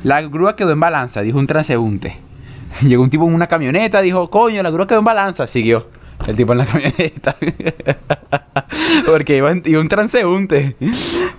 La 0.04 0.22
grúa 0.22 0.56
quedó 0.56 0.72
en 0.72 0.80
balanza, 0.80 1.22
dijo 1.22 1.38
un 1.40 1.48
transeúnte. 1.48 2.18
Llegó 2.82 3.04
un 3.04 3.10
tipo 3.10 3.28
en 3.28 3.34
una 3.34 3.48
camioneta, 3.48 4.02
dijo, 4.02 4.30
coño, 4.30 4.64
la 4.64 4.70
grúa 4.72 4.88
quedó 4.88 5.00
en 5.00 5.06
balanza, 5.06 5.48
siguió. 5.48 5.88
El 6.28 6.36
tipo 6.36 6.52
en 6.52 6.58
la 6.60 6.66
camioneta. 6.72 7.36
Porque 9.06 9.38
iba, 9.38 9.52
iba 9.66 9.82
un 9.82 9.88
transeúnte. 9.90 10.76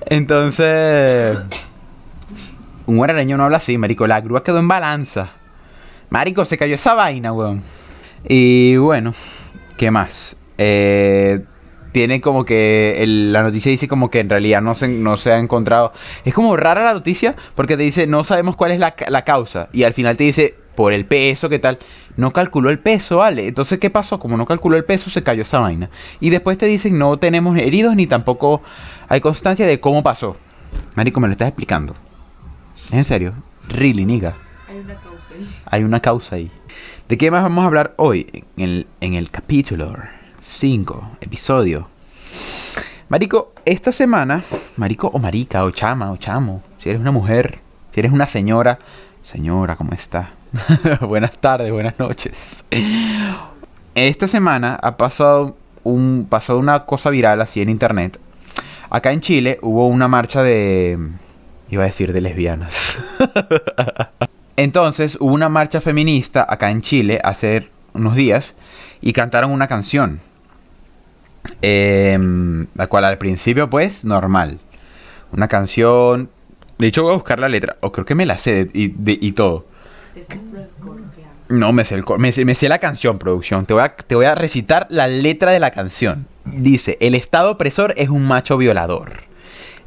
Entonces. 0.07 1.39
Un 2.87 2.97
guarareño 2.97 3.37
no 3.37 3.45
habla 3.45 3.59
así, 3.59 3.77
marico. 3.79 4.07
La 4.07 4.21
grúa 4.21 4.43
quedó 4.43 4.59
en 4.59 4.69
balanza. 4.69 5.31
Marico, 6.09 6.45
se 6.45 6.59
cayó 6.59 6.75
esa 6.75 6.95
vaina, 6.95 7.33
weón. 7.33 7.63
Y 8.29 8.77
bueno, 8.77 9.15
¿qué 9.81 9.91
más? 9.91 10.37
Eh, 10.59 11.41
tiene 11.93 12.21
como 12.21 12.45
que 12.45 13.03
el- 13.03 13.33
la 13.33 13.43
noticia 13.43 13.71
dice 13.71 13.89
como 13.89 14.11
que 14.11 14.21
en 14.21 14.29
realidad 14.29 14.61
no 14.61 14.75
se, 14.75 14.87
no 14.89 15.17
se 15.17 15.33
ha 15.33 15.39
encontrado. 15.39 15.95
Es 16.27 16.35
como 16.35 16.55
rara 16.55 16.85
la 16.85 16.93
noticia 16.93 17.35
porque 17.55 17.79
te 17.79 17.83
dice 17.83 18.07
no 18.07 18.23
sabemos 18.25 18.57
cuál 18.57 18.73
es 18.73 18.79
la, 18.79 18.95
la 19.09 19.23
causa 19.25 19.71
y 19.73 19.85
al 19.85 19.95
final 19.95 20.19
te 20.19 20.25
dice 20.25 20.55
por 20.77 20.93
el 20.93 21.07
peso, 21.07 21.49
¿qué 21.49 21.59
tal? 21.59 21.79
No 22.19 22.31
calculó 22.35 22.69
el 22.69 22.79
peso, 22.79 23.17
¿vale? 23.19 23.49
Entonces, 23.49 23.79
¿qué 23.79 23.89
pasó? 23.89 24.21
Como 24.21 24.37
no 24.37 24.45
calculó 24.45 24.77
el 24.77 24.85
peso, 24.85 25.09
se 25.09 25.23
cayó 25.23 25.43
esa 25.45 25.61
vaina. 25.61 25.89
Y 26.21 26.29
después 26.29 26.59
te 26.59 26.67
dicen, 26.67 26.99
no 26.99 27.17
tenemos 27.19 27.57
heridos 27.57 27.97
ni 27.97 28.07
tampoco 28.07 28.63
hay 29.09 29.23
constancia 29.23 29.67
de 29.67 29.81
cómo 29.81 30.03
pasó. 30.03 30.37
Marico, 30.95 31.21
me 31.21 31.27
lo 31.29 31.33
estás 31.33 31.49
explicando. 31.49 31.95
¿Es 32.89 32.93
en 32.93 33.05
serio? 33.07 33.33
Really, 33.69 34.05
nigga. 34.05 34.35
Hay 34.69 34.77
una 34.79 34.95
causa 34.95 35.35
ahí. 35.35 35.49
Hay 35.67 35.85
una 35.85 36.01
causa 36.01 36.37
ahí. 36.37 36.51
¿De 37.11 37.19
qué 37.19 37.29
más 37.33 37.43
vamos 37.43 37.65
a 37.65 37.67
hablar 37.67 37.95
hoy? 37.97 38.45
En 38.57 38.87
el, 39.15 39.31
capítulo 39.33 39.97
5, 40.43 41.17
episodio. 41.21 41.89
Marico, 43.09 43.53
esta 43.65 43.91
semana, 43.91 44.45
marico 44.77 45.09
o 45.09 45.19
marica 45.19 45.65
o 45.65 45.73
chama 45.73 46.13
o 46.13 46.19
chamo, 46.19 46.63
si 46.79 46.89
eres 46.89 47.01
una 47.01 47.11
mujer, 47.11 47.59
si 47.93 47.99
eres 47.99 48.13
una 48.13 48.29
señora, 48.29 48.79
señora, 49.25 49.75
¿cómo 49.75 49.91
está? 49.91 50.35
buenas 51.01 51.37
tardes, 51.39 51.73
buenas 51.73 51.99
noches. 51.99 52.65
Esta 53.97 54.29
semana 54.29 54.79
ha 54.81 54.97
pasado 54.97 55.57
un 55.83 56.29
pasó 56.31 56.59
una 56.59 56.85
cosa 56.85 57.11
viral 57.11 57.41
así 57.41 57.61
en 57.61 57.71
internet. 57.71 58.21
Acá 58.89 59.11
en 59.11 59.21
Chile 59.21 59.59
hubo 59.63 59.89
una 59.89 60.07
marcha 60.07 60.45
de 60.45 60.97
iba 61.71 61.83
a 61.83 61.87
decir 61.87 62.13
de 62.13 62.21
lesbianas. 62.21 62.73
Entonces 64.63 65.17
hubo 65.21 65.33
una 65.33 65.49
marcha 65.49 65.81
feminista 65.81 66.45
acá 66.47 66.71
en 66.71 66.83
Chile 66.83 67.19
hace 67.25 67.69
unos 67.95 68.15
días 68.15 68.55
y 69.01 69.15
cantaron 69.15 69.53
una 69.53 69.69
canción. 69.69 70.21
Em, 71.63 72.67
la 72.75 72.87
cual 72.87 73.07
al 73.07 73.17
principio 73.17 73.71
pues 73.71 74.05
normal. 74.05 74.59
Una 75.33 75.49
canción... 75.49 76.29
De 76.79 76.89
hecho 76.89 77.03
voy 77.03 77.13
a 77.13 77.15
buscar 77.15 77.39
la 77.39 77.49
letra. 77.49 77.77
O 77.81 77.91
creo 77.91 78.05
que 78.05 78.15
me 78.15 78.27
la 78.27 78.37
sé 78.37 78.67
de- 78.67 78.71
y, 78.75 78.89
de- 78.89 79.19
y 79.19 79.33
todo. 79.33 79.65
No 81.49 81.73
me 81.73 81.85
sé, 81.87 81.95
el 81.95 82.05
cor- 82.05 82.19
me, 82.19 82.31
sé, 82.33 82.45
me 82.45 82.55
sé 82.55 82.69
la 82.69 82.79
canción, 82.81 83.19
producción. 83.19 83.65
Te 83.65 83.73
voy, 83.73 83.83
a, 83.83 83.95
te 83.97 84.15
voy 84.15 84.27
a 84.27 84.35
recitar 84.35 84.87
la 84.91 85.09
letra 85.09 85.53
de 85.53 85.61
la 85.61 85.71
canción. 85.71 86.27
Dice, 86.45 86.99
el 87.01 87.15
Estado 87.15 87.51
opresor 87.53 87.95
es 87.97 88.11
un 88.11 88.27
macho 88.27 88.59
violador. 88.59 89.23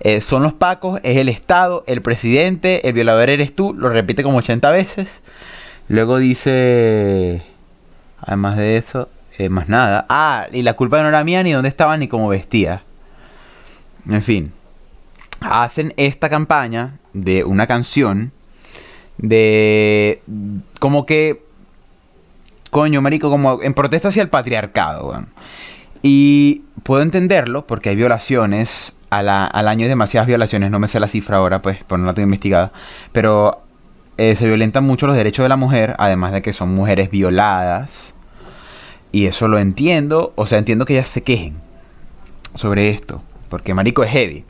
Eh, 0.04 0.20
son 0.22 0.44
los 0.44 0.54
pacos, 0.54 1.00
es 1.04 1.18
el 1.18 1.30
Estado, 1.30 1.86
el 1.88 2.02
presidente, 2.02 2.88
el 2.88 2.94
violador 2.94 3.30
eres 3.30 3.56
tú. 3.56 3.74
Lo 3.74 3.90
repite 3.90 4.22
como 4.22 4.40
80 4.40 4.70
veces. 4.72 5.08
Luego 5.88 6.18
dice, 6.18 7.44
además 8.20 8.58
de 8.58 8.78
eso, 8.78 9.10
eh, 9.38 9.50
más 9.50 9.70
nada. 9.70 10.06
Ah, 10.10 10.48
y 10.52 10.62
la 10.62 10.74
culpa 10.74 11.02
no 11.02 11.10
era 11.10 11.24
mía 11.24 11.42
ni 11.42 11.54
dónde 11.54 11.70
estaba 11.70 11.98
ni 11.98 12.08
cómo 12.08 12.28
vestía. 12.28 12.84
En 14.08 14.22
fin. 14.22 14.52
Hacen 15.40 15.94
esta 15.98 16.30
campaña 16.30 17.00
de 17.14 17.44
una 17.44 17.68
canción 17.68 18.32
de 19.18 20.22
como 20.80 21.06
que 21.06 21.44
coño 22.72 23.02
marico 23.02 23.30
como 23.30 23.62
en 23.62 23.74
protesta 23.74 24.08
hacia 24.08 24.24
el 24.24 24.30
patriarcado 24.30 25.26
y 26.02 26.64
puedo 26.82 27.04
entenderlo 27.04 27.68
porque 27.68 27.90
hay 27.90 27.96
violaciones 27.96 28.94
al 29.20 29.68
año 29.68 29.84
hay 29.84 29.90
demasiadas 29.90 30.28
violaciones 30.28 30.72
no 30.72 30.80
me 30.80 30.88
sé 30.88 31.00
la 31.00 31.08
cifra 31.08 31.38
ahora 31.38 31.62
pues 31.62 31.84
por 31.84 32.00
no 32.00 32.06
la 32.06 32.14
tengo 32.14 32.26
investigada 32.26 32.72
pero 33.12 33.62
eh, 34.18 34.36
se 34.36 34.46
violentan 34.46 34.84
mucho 34.84 35.08
los 35.08 35.16
derechos 35.16 35.44
de 35.44 35.50
la 35.50 35.56
mujer 35.56 35.96
además 35.98 36.34
de 36.34 36.42
que 36.42 36.54
son 36.54 36.74
mujeres 36.74 37.10
violadas 37.10 38.14
y 39.12 39.26
eso 39.28 39.48
lo 39.48 39.58
entiendo 39.58 40.34
o 40.36 40.46
sea 40.46 40.58
entiendo 40.58 40.86
que 40.86 40.94
ellas 40.94 41.10
se 41.10 41.24
quejen 41.24 41.56
sobre 42.56 42.90
esto 42.90 43.22
porque 43.50 43.74
marico 43.74 44.04
es 44.04 44.12
heavy 44.12 44.46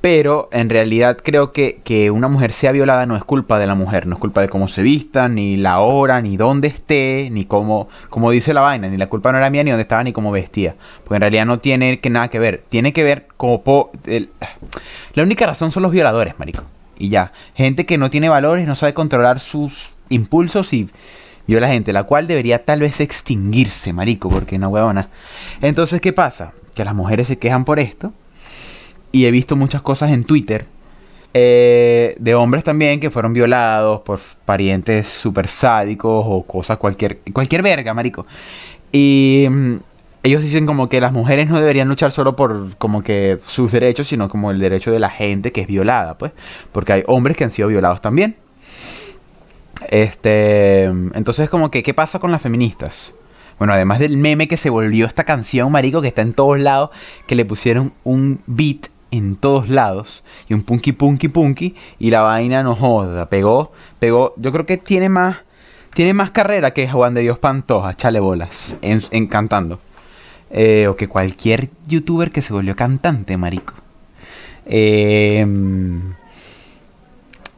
pero 0.00 0.48
en 0.52 0.70
realidad 0.70 1.18
creo 1.22 1.52
que, 1.52 1.80
que 1.84 2.10
una 2.10 2.28
mujer 2.28 2.52
sea 2.52 2.72
violada 2.72 3.04
no 3.04 3.16
es 3.16 3.24
culpa 3.24 3.58
de 3.58 3.66
la 3.66 3.74
mujer, 3.74 4.06
no 4.06 4.14
es 4.14 4.20
culpa 4.20 4.40
de 4.40 4.48
cómo 4.48 4.68
se 4.68 4.80
vista, 4.82 5.28
ni 5.28 5.56
la 5.58 5.80
hora, 5.80 6.22
ni 6.22 6.36
dónde 6.38 6.68
esté, 6.68 7.28
ni 7.30 7.44
cómo, 7.44 7.88
como 8.08 8.30
dice 8.30 8.54
la 8.54 8.62
vaina, 8.62 8.88
ni 8.88 8.96
la 8.96 9.08
culpa 9.08 9.30
no 9.30 9.38
era 9.38 9.50
mía, 9.50 9.62
ni 9.62 9.70
dónde 9.70 9.82
estaba, 9.82 10.02
ni 10.02 10.12
cómo 10.14 10.32
vestía. 10.32 10.74
Porque 11.04 11.16
en 11.16 11.20
realidad 11.20 11.44
no 11.44 11.58
tiene 11.58 12.00
que 12.00 12.08
nada 12.08 12.28
que 12.28 12.38
ver. 12.38 12.62
Tiene 12.70 12.92
que 12.92 13.04
ver 13.04 13.26
como... 13.36 13.62
el- 14.06 14.30
la 15.14 15.22
única 15.22 15.44
razón 15.46 15.70
son 15.70 15.82
los 15.82 15.92
violadores, 15.92 16.38
marico. 16.38 16.62
Y 16.98 17.08
ya. 17.10 17.32
Gente 17.54 17.84
que 17.84 17.98
no 17.98 18.08
tiene 18.10 18.28
valores, 18.28 18.66
no 18.66 18.76
sabe 18.76 18.94
controlar 18.94 19.40
sus 19.40 19.92
impulsos 20.08 20.72
y 20.72 20.88
viola 21.46 21.68
gente, 21.68 21.92
la 21.92 22.04
cual 22.04 22.26
debería 22.26 22.64
tal 22.64 22.80
vez 22.80 23.00
extinguirse, 23.00 23.92
marico, 23.92 24.30
porque 24.30 24.58
no 24.58 24.68
huevona. 24.68 25.08
Entonces, 25.60 26.00
¿qué 26.00 26.12
pasa? 26.12 26.52
Que 26.74 26.84
las 26.84 26.94
mujeres 26.94 27.26
se 27.26 27.38
quejan 27.38 27.64
por 27.64 27.78
esto 27.80 28.12
y 29.12 29.26
he 29.26 29.30
visto 29.30 29.56
muchas 29.56 29.82
cosas 29.82 30.10
en 30.10 30.24
Twitter 30.24 30.66
eh, 31.32 32.16
de 32.18 32.34
hombres 32.34 32.64
también 32.64 32.98
que 32.98 33.10
fueron 33.10 33.32
violados 33.32 34.00
por 34.00 34.20
parientes 34.44 35.06
super 35.06 35.48
sádicos 35.48 36.24
o 36.26 36.42
cosas, 36.42 36.78
cualquier, 36.78 37.18
cualquier 37.32 37.62
verga, 37.62 37.94
marico. 37.94 38.26
Y 38.90 39.46
mm, 39.48 39.76
ellos 40.24 40.42
dicen 40.42 40.66
como 40.66 40.88
que 40.88 41.00
las 41.00 41.12
mujeres 41.12 41.48
no 41.48 41.58
deberían 41.58 41.88
luchar 41.88 42.10
solo 42.12 42.34
por 42.34 42.76
como 42.78 43.02
que 43.02 43.38
sus 43.46 43.70
derechos, 43.70 44.08
sino 44.08 44.28
como 44.28 44.50
el 44.50 44.58
derecho 44.58 44.90
de 44.90 44.98
la 44.98 45.10
gente 45.10 45.52
que 45.52 45.60
es 45.62 45.68
violada, 45.68 46.18
pues. 46.18 46.32
Porque 46.72 46.92
hay 46.94 47.02
hombres 47.06 47.36
que 47.36 47.44
han 47.44 47.52
sido 47.52 47.68
violados 47.68 48.00
también. 48.02 48.36
Este, 49.88 50.84
entonces 50.84 51.48
como 51.48 51.70
que, 51.70 51.82
¿qué 51.82 51.94
pasa 51.94 52.18
con 52.18 52.32
las 52.32 52.42
feministas? 52.42 53.12
Bueno, 53.58 53.72
además 53.72 53.98
del 53.98 54.16
meme 54.16 54.48
que 54.48 54.56
se 54.56 54.70
volvió 54.70 55.06
esta 55.06 55.24
canción, 55.24 55.70
marico, 55.70 56.02
que 56.02 56.08
está 56.08 56.22
en 56.22 56.32
todos 56.32 56.58
lados, 56.58 56.90
que 57.26 57.34
le 57.34 57.44
pusieron 57.44 57.92
un 58.04 58.40
beat 58.46 58.88
en 59.10 59.36
todos 59.36 59.68
lados 59.68 60.22
y 60.48 60.54
un 60.54 60.62
punky 60.62 60.92
punky 60.92 61.28
punky 61.28 61.74
y 61.98 62.10
la 62.10 62.22
vaina 62.22 62.62
no 62.62 62.76
joda, 62.76 63.26
pegó, 63.26 63.72
pegó, 63.98 64.34
yo 64.36 64.52
creo 64.52 64.66
que 64.66 64.76
tiene 64.76 65.08
más 65.08 65.38
tiene 65.94 66.14
más 66.14 66.30
carrera 66.30 66.70
que 66.72 66.88
Juan 66.88 67.14
de 67.14 67.22
Dios 67.22 67.38
Pantoja, 67.38 67.96
chale 67.96 68.20
bolas, 68.20 68.76
en, 68.80 69.26
cantando. 69.26 69.80
Eh, 70.52 70.86
o 70.88 70.96
que 70.96 71.08
cualquier 71.08 71.68
youtuber 71.86 72.30
que 72.30 72.42
se 72.42 72.52
volvió 72.52 72.74
cantante, 72.76 73.36
marico. 73.36 73.74
Eh, 74.66 75.44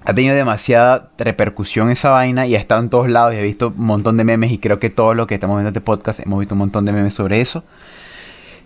ha 0.05 0.15
tenido 0.15 0.35
demasiada 0.35 1.11
repercusión 1.19 1.91
esa 1.91 2.11
vaina 2.11 2.47
y 2.47 2.57
ha 2.57 2.59
estado 2.59 2.81
en 2.81 2.91
todos 2.91 3.09
lados 3.09 3.35
y 3.35 3.37
he 3.37 3.43
visto 3.43 3.69
un 3.69 3.87
montón 3.87 4.17
de 4.17 4.25
memes 4.25 4.51
y 4.51 4.59
creo 4.59 4.79
que 4.79 4.91
todos 4.91 5.15
los 5.15 5.27
que 5.27 5.35
estamos 5.35 5.57
viendo 5.57 5.69
este 5.69 5.81
podcast 5.81 6.21
hemos 6.21 6.41
visto 6.41 6.55
un 6.55 6.61
montón 6.61 6.85
de 6.85 6.93
memes 6.93 7.15
sobre 7.15 7.41
eso. 7.41 7.65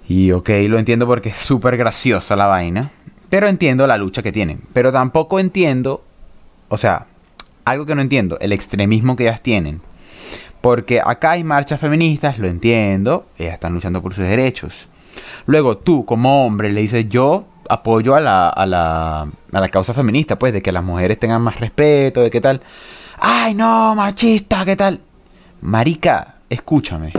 Y 0.09 0.33
ok, 0.33 0.49
lo 0.69 0.79
entiendo 0.79 1.07
porque 1.07 1.31
es 1.31 1.37
súper 1.37 1.77
graciosa 1.77 2.37
la 2.37 2.47
vaina, 2.47 2.91
pero 3.29 3.49
entiendo 3.49 3.87
la 3.87 3.97
lucha 3.97 4.23
que 4.23 4.33
tienen. 4.33 4.61
Pero 4.73 4.93
tampoco 4.93 5.41
entiendo, 5.41 6.03
o 6.69 6.79
sea, 6.79 7.07
algo 7.65 7.87
que 7.87 7.95
no 7.95 8.03
entiendo, 8.03 8.39
el 8.41 8.53
extremismo 8.53 9.17
que 9.17 9.25
ellas 9.25 9.43
tienen. 9.43 9.81
Porque 10.61 11.01
acá 11.05 11.33
hay 11.33 11.45
marchas 11.45 11.81
feministas, 11.81 12.39
lo 12.39 12.49
entiendo, 12.49 13.27
ellas 13.39 13.55
están 13.55 13.75
luchando 13.75 14.01
por 14.01 14.15
sus 14.15 14.25
derechos. 14.25 14.73
Luego 15.47 15.79
tú, 15.79 16.05
como 16.05 16.47
hombre, 16.47 16.73
le 16.73 16.83
dices 16.83 17.09
yo 17.09 17.45
apoyo 17.69 18.15
a 18.15 18.21
la, 18.21 18.49
a 18.49 18.67
la, 18.67 19.29
a 19.53 19.69
causa 19.69 19.93
feminista, 19.93 20.37
pues, 20.39 20.53
de 20.53 20.63
que 20.63 20.73
las 20.73 20.85
mujeres 20.85 21.19
tengan 21.19 21.43
más 21.43 21.59
respeto, 21.59 22.21
de 22.21 22.31
qué 22.31 22.41
tal. 22.41 22.61
Ay, 23.19 23.55
no, 23.55 23.95
machista, 23.95 24.65
qué 24.65 24.77
tal. 24.77 25.01
Marica, 25.61 26.37
escúchame. 26.49 27.13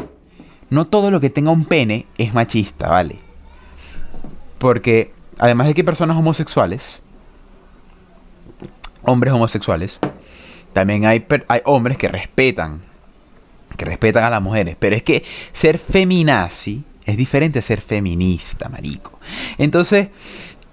No 0.70 0.88
todo 0.88 1.12
lo 1.12 1.20
que 1.20 1.30
tenga 1.30 1.52
un 1.52 1.66
pene 1.66 2.06
es 2.18 2.34
machista, 2.34 2.90
¿vale? 2.90 3.18
Porque 4.58 5.12
además 5.38 5.68
de 5.68 5.74
que 5.74 5.84
personas 5.84 6.18
homosexuales, 6.18 6.84
hombres 9.04 9.34
homosexuales, 9.34 10.00
también 10.74 11.06
hay, 11.06 11.26
hay 11.48 11.62
hombres 11.66 11.98
que 11.98 12.08
respetan, 12.08 12.82
que 13.78 13.86
respetan 13.86 14.24
a 14.24 14.30
las 14.30 14.42
mujeres. 14.42 14.76
Pero 14.80 14.96
es 14.96 15.04
que 15.04 15.24
ser 15.54 15.80
feminazi 15.80 16.84
es 17.06 17.16
diferente 17.16 17.60
a 17.60 17.62
ser 17.62 17.82
feminista, 17.82 18.68
marico. 18.68 19.18
Entonces, 19.58 20.10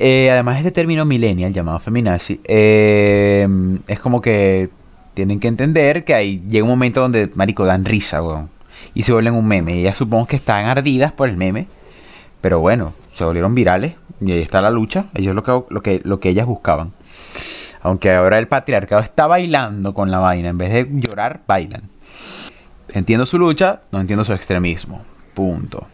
eh, 0.01 0.31
además 0.31 0.57
de 0.57 0.61
este 0.61 0.73
término 0.73 1.05
millennial 1.05 1.53
llamado 1.53 1.79
feminazi, 1.79 2.41
eh, 2.45 3.47
es 3.87 4.01
como 4.01 4.21
que 4.21 4.69
tienen 5.15 5.39
que 5.39 5.47
entender 5.47 6.05
que 6.05 6.13
ahí 6.13 6.43
llega 6.49 6.65
un 6.65 6.71
momento 6.71 7.01
donde, 7.01 7.31
marico, 7.35 7.65
dan 7.65 7.85
risa, 7.85 8.21
weón. 8.21 8.54
Y 8.93 9.05
se 9.05 9.13
vuelven 9.13 9.35
un 9.35 9.47
meme. 9.47 9.81
Ellas 9.81 9.97
supongo 9.97 10.27
que 10.27 10.37
están 10.37 10.67
ardidas 10.67 11.13
por 11.13 11.29
el 11.29 11.37
meme. 11.37 11.67
Pero 12.41 12.61
bueno, 12.61 12.95
se 13.17 13.25
volvieron 13.25 13.55
virales. 13.55 13.95
Y 14.21 14.33
ahí 14.33 14.41
está 14.41 14.61
la 14.61 14.71
lucha. 14.71 15.07
Ellos 15.15 15.35
lo 15.35 15.43
que, 15.43 15.63
lo 15.71 15.83
que, 15.83 16.01
lo 16.05 16.21
que 16.21 16.29
ellas 16.29 16.47
buscaban. 16.47 16.93
Aunque 17.83 18.13
ahora 18.13 18.39
el 18.39 18.49
patriarcado 18.49 19.03
está 19.03 19.27
bailando 19.27 19.95
con 19.95 20.11
la 20.11 20.19
vaina. 20.19 20.49
En 20.49 20.59
vez 20.59 20.73
de 20.73 20.89
llorar, 21.01 21.41
bailan. 21.47 21.83
Entiendo 22.89 23.27
su 23.27 23.39
lucha, 23.39 23.81
no 23.93 24.01
entiendo 24.01 24.25
su 24.25 24.33
extremismo. 24.33 25.03
Punto. 25.35 25.87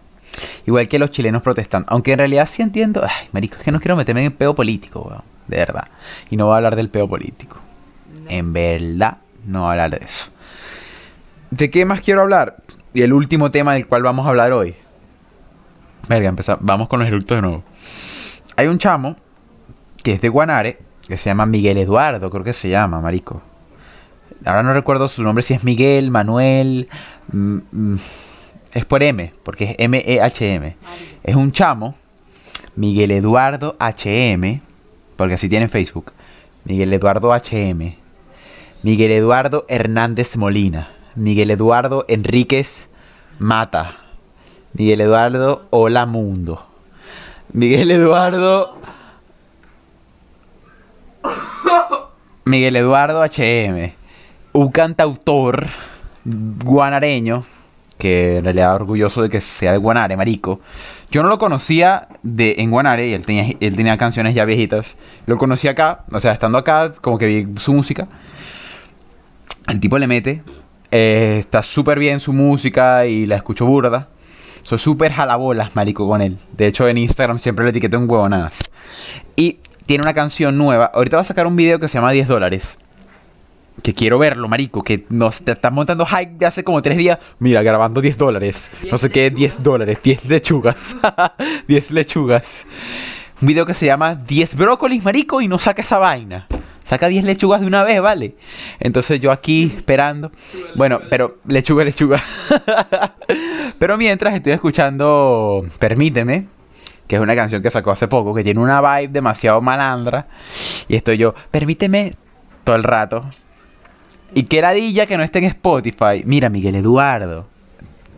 Igual 0.67 0.89
que 0.89 0.99
los 0.99 1.11
chilenos 1.11 1.43
protestan. 1.43 1.85
Aunque 1.89 2.13
en 2.13 2.19
realidad 2.19 2.49
sí 2.53 2.63
entiendo. 2.63 3.03
Ay, 3.03 3.29
marico, 3.33 3.57
es 3.57 3.63
que 3.63 3.73
no 3.73 3.81
quiero 3.81 3.97
meterme 3.97 4.21
en 4.21 4.27
el 4.27 4.33
peo 4.33 4.55
político, 4.55 5.01
weón. 5.01 5.23
De 5.49 5.57
verdad. 5.57 5.89
Y 6.31 6.37
no 6.37 6.47
voy 6.47 6.55
a 6.55 6.57
hablar 6.57 6.77
del 6.77 6.91
peo 6.91 7.09
político. 7.09 7.57
No. 8.25 8.31
En 8.31 8.53
verdad, 8.53 9.19
no 9.45 9.61
voy 9.61 9.69
a 9.69 9.71
hablar 9.73 9.99
de 9.99 10.05
eso. 10.05 10.27
¿De 11.51 11.71
qué 11.71 11.85
más 11.85 12.01
quiero 12.03 12.21
hablar? 12.21 12.57
Y 12.93 13.03
el 13.03 13.13
último 13.13 13.51
tema 13.51 13.75
del 13.75 13.87
cual 13.87 14.03
vamos 14.03 14.27
a 14.27 14.31
hablar 14.31 14.53
hoy. 14.53 14.75
Verga, 16.09 16.29
empezamos. 16.29 16.65
Vamos 16.65 16.89
con 16.89 16.99
los 16.99 17.09
eructos 17.09 17.37
de 17.37 17.43
nuevo. 17.43 17.63
Hay 18.57 18.67
un 18.67 18.79
chamo 18.79 19.17
que 20.03 20.13
es 20.13 20.21
de 20.21 20.29
Guanare, 20.29 20.79
que 21.07 21.17
se 21.17 21.31
llama 21.31 21.47
Miguel 21.47 21.79
Eduardo, 21.79 22.31
creo 22.31 22.45
que 22.45 22.53
se 22.53 22.69
llama, 22.69 23.01
marico. 23.01 23.43
Ahora 24.45 24.63
no 24.63 24.73
recuerdo 24.73 25.09
su 25.09 25.23
nombre, 25.23 25.43
si 25.43 25.55
es 25.55 25.63
Miguel, 25.65 26.11
Manuel. 26.11 26.89
mm, 27.33 27.59
mm, 27.71 27.99
es 28.73 28.85
por 28.85 29.03
M, 29.03 29.33
porque 29.43 29.65
es 29.65 29.75
M-E-H-M. 29.79 30.77
Mario. 30.83 31.07
Es 31.23 31.37
un 31.37 31.53
chamo, 31.53 31.97
Miguel 32.77 33.11
Eduardo 33.11 33.77
HM, 33.79 34.61
porque 35.17 35.35
así 35.35 35.49
tiene 35.49 35.65
en 35.65 35.71
Facebook. 35.71 36.13
Miguel 36.65 36.93
Eduardo 36.93 37.33
HM. 37.33 37.97
Miguel 38.83 39.11
Eduardo 39.11 39.67
Hernández 39.69 40.37
Molina. 40.37 41.00
Miguel 41.17 41.51
Eduardo 41.51 42.05
Enríquez 42.09 42.89
Mata. 43.39 43.97
Miguel 44.75 45.01
Eduardo 45.01 45.67
Hola 45.71 46.07
Mundo. 46.07 46.67
Miguel 47.53 47.91
Eduardo. 47.91 48.77
Miguel 52.45 52.77
Eduardo 52.77 53.23
HM. 53.25 53.93
Un 54.53 54.71
cantautor 54.71 55.67
guanareño. 56.25 57.45
Que 57.99 58.39
en 58.39 58.45
realidad 58.45 58.75
orgulloso 58.77 59.21
de 59.21 59.29
que 59.29 59.43
sea 59.43 59.73
de 59.73 59.79
Guanare, 59.79 60.17
marico. 60.17 60.61
Yo 61.11 61.23
no 61.23 61.29
lo 61.29 61.39
conocía 61.39 62.09
de 62.23 62.55
en 62.59 62.71
Guanare 62.71 63.09
y 63.09 63.13
él 63.13 63.27
tenía, 63.27 63.55
él 63.61 63.77
tenía 63.77 63.99
canciones 63.99 64.35
ya 64.35 64.47
viejitas. 64.47 64.87
Lo 65.27 65.37
conocí 65.37 65.69
acá, 65.69 66.05
o 66.11 66.19
sea, 66.19 66.33
estando 66.33 66.57
acá, 66.57 66.95
como 67.03 67.19
que 67.19 67.27
vi 67.27 67.61
su 67.61 67.75
música. 67.75 68.09
El 69.67 69.81
tipo 69.81 69.99
le 69.99 70.07
mete. 70.07 70.43
Eh, 70.91 71.39
está 71.41 71.63
súper 71.63 71.99
bien 71.99 72.21
su 72.21 72.33
música 72.33 73.07
y 73.07 73.27
la 73.27 73.37
escucho 73.37 73.67
burda. 73.67 74.09
Soy 74.63 74.79
súper 74.79 75.13
jalabolas, 75.13 75.75
marico, 75.75 76.07
con 76.07 76.21
él. 76.21 76.39
De 76.53 76.67
hecho, 76.67 76.87
en 76.89 76.99
Instagram 76.99 77.39
siempre 77.39 77.65
le 77.65 77.71
etiqueto 77.71 77.99
un 77.99 78.09
huevonadas. 78.11 78.55
Y 79.37 79.59
tiene 79.87 80.03
una 80.03 80.15
canción 80.15 80.59
nueva. 80.59 80.91
Ahorita 80.93 81.17
va 81.17 81.23
a 81.23 81.25
sacar 81.25 81.47
un 81.47 81.57
video 81.57 81.79
que 81.79 81.89
se 81.89 81.95
llama 81.95 82.13
10 82.13 82.29
dólares. 82.29 82.65
Que 83.83 83.95
quiero 83.95 84.19
verlo, 84.19 84.49
marico. 84.49 84.83
Que 84.83 85.07
nos 85.09 85.41
te 85.43 85.53
están 85.53 85.75
montando 85.75 86.05
hype 86.05 86.35
de 86.39 86.47
hace 86.47 86.65
como 86.65 86.83
3 86.83 86.99
días. 86.99 87.19
Mira, 87.39 87.63
grabando 87.63 88.01
10 88.01 88.19
dólares. 88.19 88.71
No 88.91 88.99
sé 88.99 89.11
qué, 89.11 89.31
10 89.31 89.63
dólares. 89.63 89.99
10 90.03 90.27
lechugas. 90.27 90.97
10 91.67 91.91
lechugas. 91.93 92.67
Un 93.41 93.49
video 93.49 93.65
que 93.65 93.75
se 93.75 93.87
llama 93.87 94.15
10 94.15 94.55
brócolis, 94.57 95.03
marico. 95.03 95.41
Y 95.41 95.49
no 95.49 95.59
saca 95.59 95.83
esa 95.83 95.99
vaina. 95.99 96.47
Saca 96.91 97.07
10 97.07 97.23
lechugas 97.23 97.61
de 97.61 97.69
una 97.69 97.85
vez, 97.85 98.03
¿vale? 98.03 98.35
Entonces 98.81 99.21
yo 99.21 99.31
aquí 99.31 99.73
esperando. 99.77 100.33
Bueno, 100.75 100.99
pero 101.09 101.37
lechuga, 101.47 101.85
lechuga. 101.85 102.21
pero 103.79 103.97
mientras 103.97 104.35
estoy 104.35 104.55
escuchando 104.55 105.65
Permíteme, 105.79 106.49
que 107.07 107.15
es 107.15 107.23
una 107.23 107.37
canción 107.37 107.63
que 107.63 107.71
sacó 107.71 107.93
hace 107.93 108.09
poco, 108.09 108.35
que 108.35 108.43
tiene 108.43 108.59
una 108.59 108.81
vibe 108.81 109.13
demasiado 109.13 109.61
malandra. 109.61 110.27
Y 110.89 110.97
estoy 110.97 111.17
yo, 111.17 111.33
permíteme 111.53 112.17
todo 112.65 112.75
el 112.75 112.83
rato. 112.83 113.25
Y 114.35 114.47
que 114.47 114.61
ladilla 114.61 115.07
que 115.07 115.17
no 115.17 115.23
esté 115.23 115.39
en 115.39 115.45
Spotify. 115.45 116.25
Mira, 116.25 116.49
Miguel 116.49 116.75
Eduardo, 116.75 117.47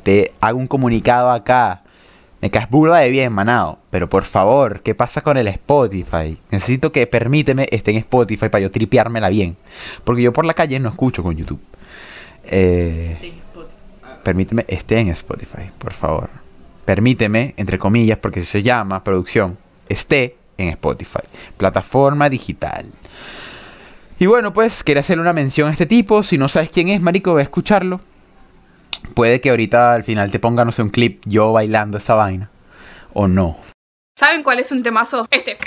te 0.03 0.33
hago 0.41 0.59
un 0.59 0.67
comunicado 0.67 1.31
acá. 1.31 1.82
Me 2.43 2.51
caes 2.51 2.69
burda 2.69 2.99
de 2.99 3.09
bien, 3.09 3.33
manao. 3.33 3.79
Pero 3.91 4.11
por 4.11 4.25
favor, 4.25 4.81
¿qué 4.81 4.97
pasa 4.97 5.21
con 5.21 5.37
el 5.37 5.47
Spotify? 5.47 6.37
Necesito 6.51 6.91
que 6.91 7.07
permíteme 7.07 7.69
esté 7.71 7.93
en 7.93 7.99
Spotify 7.99 8.49
para 8.49 8.61
yo 8.61 8.71
tripeármela 8.73 9.29
bien. 9.29 9.57
Porque 10.03 10.23
yo 10.23 10.33
por 10.33 10.45
la 10.45 10.53
calle 10.53 10.81
no 10.81 10.89
escucho 10.89 11.23
con 11.23 11.37
YouTube. 11.37 11.61
Eh, 12.45 13.35
permíteme 14.25 14.65
esté 14.67 14.99
en 14.99 15.11
Spotify, 15.11 15.71
por 15.79 15.93
favor. 15.93 16.31
Permíteme, 16.85 17.55
entre 17.57 17.79
comillas, 17.79 18.19
porque 18.19 18.45
se 18.45 18.65
llama 18.65 19.05
producción, 19.05 19.57
esté 19.89 20.35
en 20.59 20.71
Spotify, 20.71 21.23
plataforma 21.57 22.29
digital. 22.29 22.87
Y 24.19 24.27
bueno, 24.27 24.53
pues 24.53 24.83
quería 24.83 25.01
hacerle 25.01 25.23
una 25.23 25.33
mención 25.33 25.69
a 25.69 25.73
este 25.73 25.87
tipo. 25.87 26.25
Si 26.25 26.39
no 26.39 26.49
sabes 26.49 26.71
quién 26.71 26.89
es, 26.89 27.01
marico, 27.01 27.35
ve 27.35 27.43
a 27.43 27.45
escucharlo. 27.45 28.01
Puede 29.15 29.41
que 29.41 29.51
ahorita 29.51 29.95
al 29.95 30.05
final 30.05 30.31
te 30.31 30.39
ponga, 30.39 30.65
no 30.65 30.73
sé, 30.73 30.83
un 30.83 30.91
clip 30.91 31.23
yo 31.27 31.53
bailando 31.53 31.99
esa 31.99 32.15
vaina. 32.15 32.51
O 33.13 33.29
no. 33.29 33.59
¿Saben 34.17 34.43
cuál 34.43 34.59
es 34.59 34.73
un 34.73 34.83
temazo? 34.83 35.27
Este. 35.31 35.59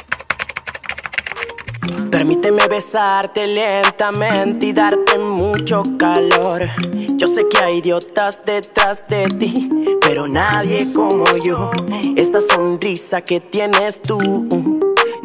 Permíteme 2.09 2.67
besarte 2.67 3.45
lentamente 3.45 4.67
y 4.67 4.73
darte 4.73 5.17
mucho 5.19 5.83
calor. 5.99 6.69
Yo 7.17 7.27
sé 7.27 7.47
que 7.49 7.57
hay 7.57 7.77
idiotas 7.77 8.41
detrás 8.45 9.07
de 9.07 9.27
ti, 9.27 9.69
pero 10.01 10.27
nadie 10.27 10.79
como 10.95 11.25
yo. 11.43 11.69
Esa 12.15 12.41
sonrisa 12.41 13.21
que 13.21 13.39
tienes 13.39 14.01
tú, 14.01 14.17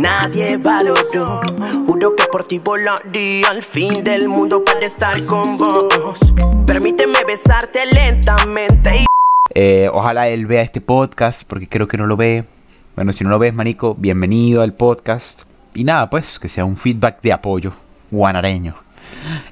nadie 0.00 0.56
valoró. 0.56 1.40
Juro 1.86 2.16
que 2.16 2.24
por 2.32 2.44
ti 2.44 2.58
volaría 2.58 3.48
al 3.48 3.62
fin 3.62 4.02
del 4.02 4.28
mundo 4.28 4.64
para 4.64 4.80
estar 4.80 5.14
con 5.28 5.44
vos. 5.58 6.34
Permíteme 6.66 7.18
besarte 7.26 7.80
lentamente 7.92 9.04
Eh, 9.54 9.88
ojalá 9.92 10.28
él 10.28 10.46
vea 10.46 10.62
este 10.62 10.80
podcast, 10.80 11.42
porque 11.46 11.68
creo 11.68 11.88
que 11.88 11.96
no 11.96 12.06
lo 12.06 12.16
ve. 12.16 12.44
Bueno, 12.96 13.12
si 13.12 13.24
no 13.24 13.30
lo 13.30 13.38
ves, 13.38 13.52
manico, 13.52 13.94
bienvenido 13.94 14.62
al 14.62 14.74
podcast. 14.74 15.42
Y 15.74 15.84
nada, 15.84 16.08
pues, 16.08 16.38
que 16.38 16.48
sea 16.48 16.64
un 16.64 16.76
feedback 16.76 17.20
de 17.22 17.32
apoyo 17.32 17.72
guanareño. 18.10 18.76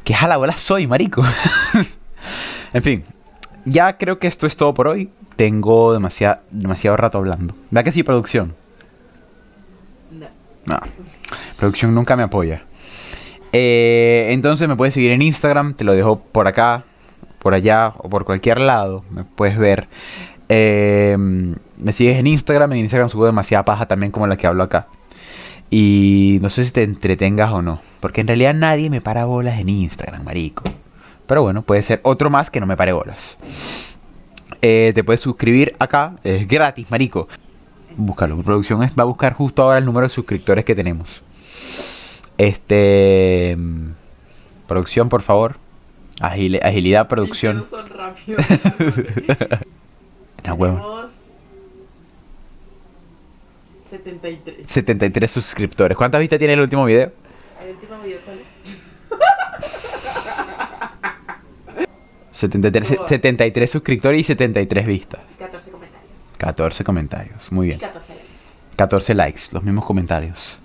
Que 0.04 0.14
jalabola 0.14 0.56
soy, 0.56 0.86
marico. 0.86 1.22
en 2.72 2.82
fin, 2.82 3.04
ya 3.64 3.98
creo 3.98 4.18
que 4.18 4.26
esto 4.26 4.46
es 4.46 4.56
todo 4.56 4.72
por 4.74 4.88
hoy. 4.88 5.10
Tengo 5.36 5.92
demasiado, 5.92 6.40
demasiado 6.50 6.96
rato 6.96 7.18
hablando. 7.18 7.54
¿Verdad 7.70 7.84
que 7.84 7.92
sí, 7.92 8.02
producción? 8.02 8.54
No. 10.68 10.78
Producción 11.56 11.94
nunca 11.94 12.16
me 12.16 12.22
apoya. 12.22 12.64
Eh, 13.52 14.28
entonces 14.30 14.68
me 14.68 14.76
puedes 14.76 14.94
seguir 14.94 15.10
en 15.12 15.22
Instagram, 15.22 15.74
te 15.74 15.84
lo 15.84 15.94
dejo 15.94 16.20
por 16.20 16.46
acá, 16.46 16.84
por 17.38 17.54
allá 17.54 17.94
o 17.98 18.08
por 18.08 18.24
cualquier 18.24 18.60
lado. 18.60 19.04
Me 19.10 19.24
puedes 19.24 19.58
ver. 19.58 19.88
Eh, 20.48 21.16
me 21.18 21.92
sigues 21.92 22.18
en 22.18 22.26
Instagram, 22.26 22.72
en 22.72 22.78
Instagram 22.80 23.08
subo 23.08 23.26
demasiada 23.26 23.64
paja 23.64 23.86
también 23.86 24.12
como 24.12 24.26
la 24.26 24.36
que 24.36 24.46
hablo 24.46 24.62
acá. 24.62 24.86
Y 25.70 26.38
no 26.40 26.50
sé 26.50 26.64
si 26.64 26.70
te 26.70 26.82
entretengas 26.82 27.52
o 27.52 27.60
no, 27.60 27.80
porque 28.00 28.22
en 28.22 28.26
realidad 28.26 28.54
nadie 28.54 28.88
me 28.88 29.00
para 29.00 29.26
bolas 29.26 29.60
en 29.60 29.68
Instagram, 29.68 30.24
marico. 30.24 30.64
Pero 31.26 31.42
bueno, 31.42 31.62
puede 31.62 31.82
ser 31.82 32.00
otro 32.04 32.30
más 32.30 32.50
que 32.50 32.58
no 32.58 32.66
me 32.66 32.76
pare 32.76 32.92
bolas. 32.92 33.36
Eh, 34.62 34.92
te 34.94 35.04
puedes 35.04 35.20
suscribir 35.20 35.76
acá, 35.78 36.14
es 36.24 36.48
gratis, 36.48 36.90
marico. 36.90 37.28
Búscalo. 37.98 38.40
Producción 38.42 38.82
es- 38.84 38.92
va 38.96 39.02
a 39.02 39.06
buscar 39.06 39.34
justo 39.34 39.60
ahora 39.62 39.78
el 39.78 39.84
número 39.84 40.06
de 40.06 40.14
suscriptores 40.14 40.64
que 40.64 40.74
tenemos. 40.74 41.08
Este. 42.38 43.54
mm, 43.58 43.90
Producción, 44.68 45.08
por 45.08 45.22
favor. 45.22 45.56
Agile- 46.20 46.60
agilidad, 46.62 47.08
producción. 47.08 47.58
Los 47.58 47.68
son 47.70 47.88
rápidos. 47.90 48.44
No, 50.46 50.54
huevo. 50.56 50.76
Tenemos 50.76 51.10
73. 53.90 54.56
73 54.68 55.30
suscriptores. 55.30 55.96
¿Cuántas 55.96 56.20
vistas 56.20 56.38
tiene 56.38 56.54
el 56.54 56.60
último 56.60 56.84
video? 56.84 57.10
El 57.64 57.70
último 57.74 57.98
video 58.02 58.18
cuál 58.24 58.38
es? 58.38 58.44
73, 62.34 62.98
Oh. 63.00 63.08
73 63.08 63.70
suscriptores 63.70 64.20
y 64.20 64.24
73 64.24 64.86
vistas. 64.86 65.20
14 66.38 66.84
comentarios. 66.84 66.84
14 66.84 66.84
comentarios. 66.84 67.52
Muy 67.52 67.66
bien. 67.66 67.78
14 67.78 68.14
likes. 68.14 68.28
14 68.76 69.14
likes, 69.14 69.42
los 69.52 69.62
mismos 69.64 69.84
comentarios. 69.84 70.58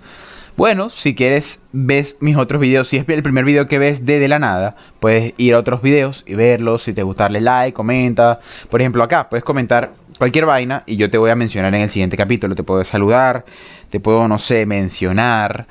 Bueno, 0.56 0.90
si 0.90 1.16
quieres, 1.16 1.58
ves 1.72 2.16
mis 2.20 2.36
otros 2.36 2.60
videos. 2.60 2.86
Si 2.86 2.96
es 2.96 3.08
el 3.08 3.22
primer 3.24 3.44
video 3.44 3.66
que 3.66 3.78
ves 3.78 4.06
de 4.06 4.20
De 4.20 4.28
la 4.28 4.38
Nada, 4.38 4.76
puedes 5.00 5.34
ir 5.36 5.54
a 5.54 5.58
otros 5.58 5.82
videos 5.82 6.22
y 6.26 6.36
verlos. 6.36 6.84
Si 6.84 6.92
te 6.92 7.02
gusta, 7.02 7.24
darle 7.24 7.40
like, 7.40 7.74
comenta. 7.74 8.38
Por 8.70 8.80
ejemplo, 8.80 9.02
acá 9.02 9.28
puedes 9.28 9.44
comentar 9.44 9.94
cualquier 10.16 10.46
vaina 10.46 10.84
y 10.86 10.96
yo 10.96 11.10
te 11.10 11.18
voy 11.18 11.30
a 11.30 11.34
mencionar 11.34 11.74
en 11.74 11.82
el 11.82 11.90
siguiente 11.90 12.16
capítulo. 12.16 12.54
Te 12.54 12.62
puedo 12.62 12.84
saludar, 12.84 13.44
te 13.90 13.98
puedo, 13.98 14.28
no 14.28 14.38
sé, 14.38 14.64
mencionar, 14.64 15.66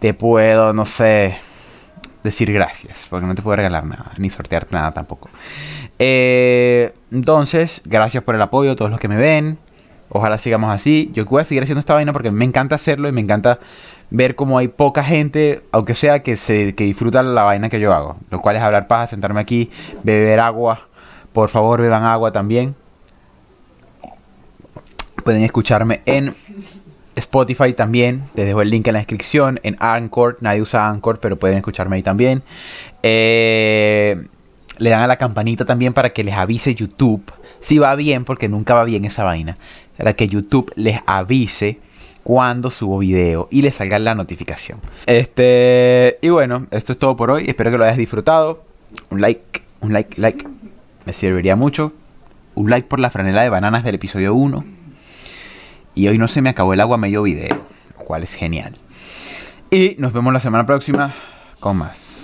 te 0.00 0.14
puedo, 0.14 0.72
no 0.72 0.84
sé, 0.84 1.38
decir 2.24 2.50
gracias, 2.52 2.96
porque 3.10 3.26
no 3.26 3.34
te 3.34 3.42
puedo 3.42 3.56
regalar 3.56 3.84
nada, 3.84 4.12
ni 4.16 4.30
sortear 4.30 4.66
nada 4.70 4.92
tampoco. 4.92 5.28
Eh, 5.98 6.92
entonces, 7.12 7.80
gracias 7.84 8.24
por 8.24 8.34
el 8.34 8.42
apoyo 8.42 8.74
todos 8.74 8.90
los 8.90 8.98
que 8.98 9.08
me 9.08 9.16
ven. 9.16 9.58
Ojalá 10.08 10.38
sigamos 10.38 10.74
así. 10.74 11.10
Yo 11.12 11.24
voy 11.26 11.42
a 11.42 11.44
seguir 11.44 11.62
haciendo 11.62 11.80
esta 11.80 11.94
vaina 11.94 12.12
porque 12.12 12.30
me 12.30 12.44
encanta 12.44 12.74
hacerlo 12.74 13.08
y 13.08 13.12
me 13.12 13.20
encanta 13.20 13.58
ver 14.10 14.34
cómo 14.34 14.58
hay 14.58 14.68
poca 14.68 15.04
gente, 15.04 15.62
aunque 15.70 15.94
sea 15.94 16.20
que 16.20 16.36
se 16.36 16.74
que 16.74 16.84
disfruta 16.84 17.22
la 17.22 17.42
vaina 17.42 17.68
que 17.68 17.80
yo 17.80 17.92
hago. 17.92 18.16
Lo 18.30 18.40
cual 18.40 18.56
es 18.56 18.62
hablar 18.62 18.88
paja, 18.88 19.08
sentarme 19.08 19.40
aquí, 19.40 19.70
beber 20.02 20.40
agua. 20.40 20.88
Por 21.32 21.50
favor, 21.50 21.80
beban 21.80 22.04
agua 22.04 22.32
también. 22.32 22.74
Pueden 25.24 25.42
escucharme 25.42 26.02
en 26.06 26.34
Spotify 27.16 27.72
también. 27.72 28.24
Les 28.34 28.46
dejo 28.46 28.62
el 28.62 28.70
link 28.70 28.86
en 28.86 28.94
la 28.94 29.00
descripción. 29.00 29.60
En 29.62 29.76
Anchor. 29.80 30.38
Nadie 30.40 30.62
usa 30.62 30.88
Anchor, 30.88 31.18
pero 31.20 31.36
pueden 31.36 31.56
escucharme 31.56 31.96
ahí 31.96 32.02
también. 32.02 32.42
Eh, 33.02 34.26
le 34.78 34.90
dan 34.90 35.02
a 35.02 35.06
la 35.06 35.16
campanita 35.16 35.64
también 35.64 35.92
para 35.92 36.10
que 36.10 36.24
les 36.24 36.34
avise 36.34 36.74
YouTube. 36.74 37.32
Si 37.60 37.78
va 37.78 37.94
bien, 37.94 38.24
porque 38.24 38.48
nunca 38.48 38.74
va 38.74 38.84
bien 38.84 39.04
esa 39.04 39.24
vaina. 39.24 39.56
Para 39.96 40.14
que 40.14 40.28
YouTube 40.28 40.72
les 40.74 41.00
avise 41.06 41.78
cuando 42.24 42.70
subo 42.70 42.98
video 42.98 43.48
y 43.50 43.62
les 43.62 43.76
salga 43.76 43.98
la 43.98 44.14
notificación. 44.14 44.80
Este, 45.06 46.18
y 46.22 46.30
bueno, 46.30 46.66
esto 46.70 46.92
es 46.92 46.98
todo 46.98 47.16
por 47.16 47.30
hoy. 47.30 47.44
Espero 47.46 47.70
que 47.70 47.78
lo 47.78 47.84
hayas 47.84 47.98
disfrutado. 47.98 48.62
Un 49.10 49.20
like, 49.20 49.62
un 49.80 49.92
like, 49.92 50.20
like. 50.20 50.46
Me 51.04 51.12
serviría 51.12 51.54
mucho. 51.54 51.92
Un 52.54 52.70
like 52.70 52.88
por 52.88 52.98
la 52.98 53.10
franela 53.10 53.42
de 53.42 53.50
bananas 53.50 53.84
del 53.84 53.96
episodio 53.96 54.34
1. 54.34 54.64
Y 55.94 56.08
hoy 56.08 56.18
no 56.18 56.28
se 56.28 56.42
me 56.42 56.50
acabó 56.50 56.72
el 56.74 56.80
agua 56.80 56.96
medio 56.96 57.22
video, 57.22 57.56
lo 57.96 58.04
cual 58.04 58.24
es 58.24 58.34
genial. 58.34 58.76
Y 59.70 59.96
nos 59.98 60.12
vemos 60.12 60.32
la 60.32 60.40
semana 60.40 60.66
próxima 60.66 61.14
con 61.60 61.76
más. 61.76 62.14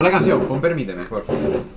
La 0.00 0.10
canción, 0.10 0.46
pon 0.46 0.60
permíteme, 0.60 1.04
por 1.04 1.24
favor. 1.24 1.73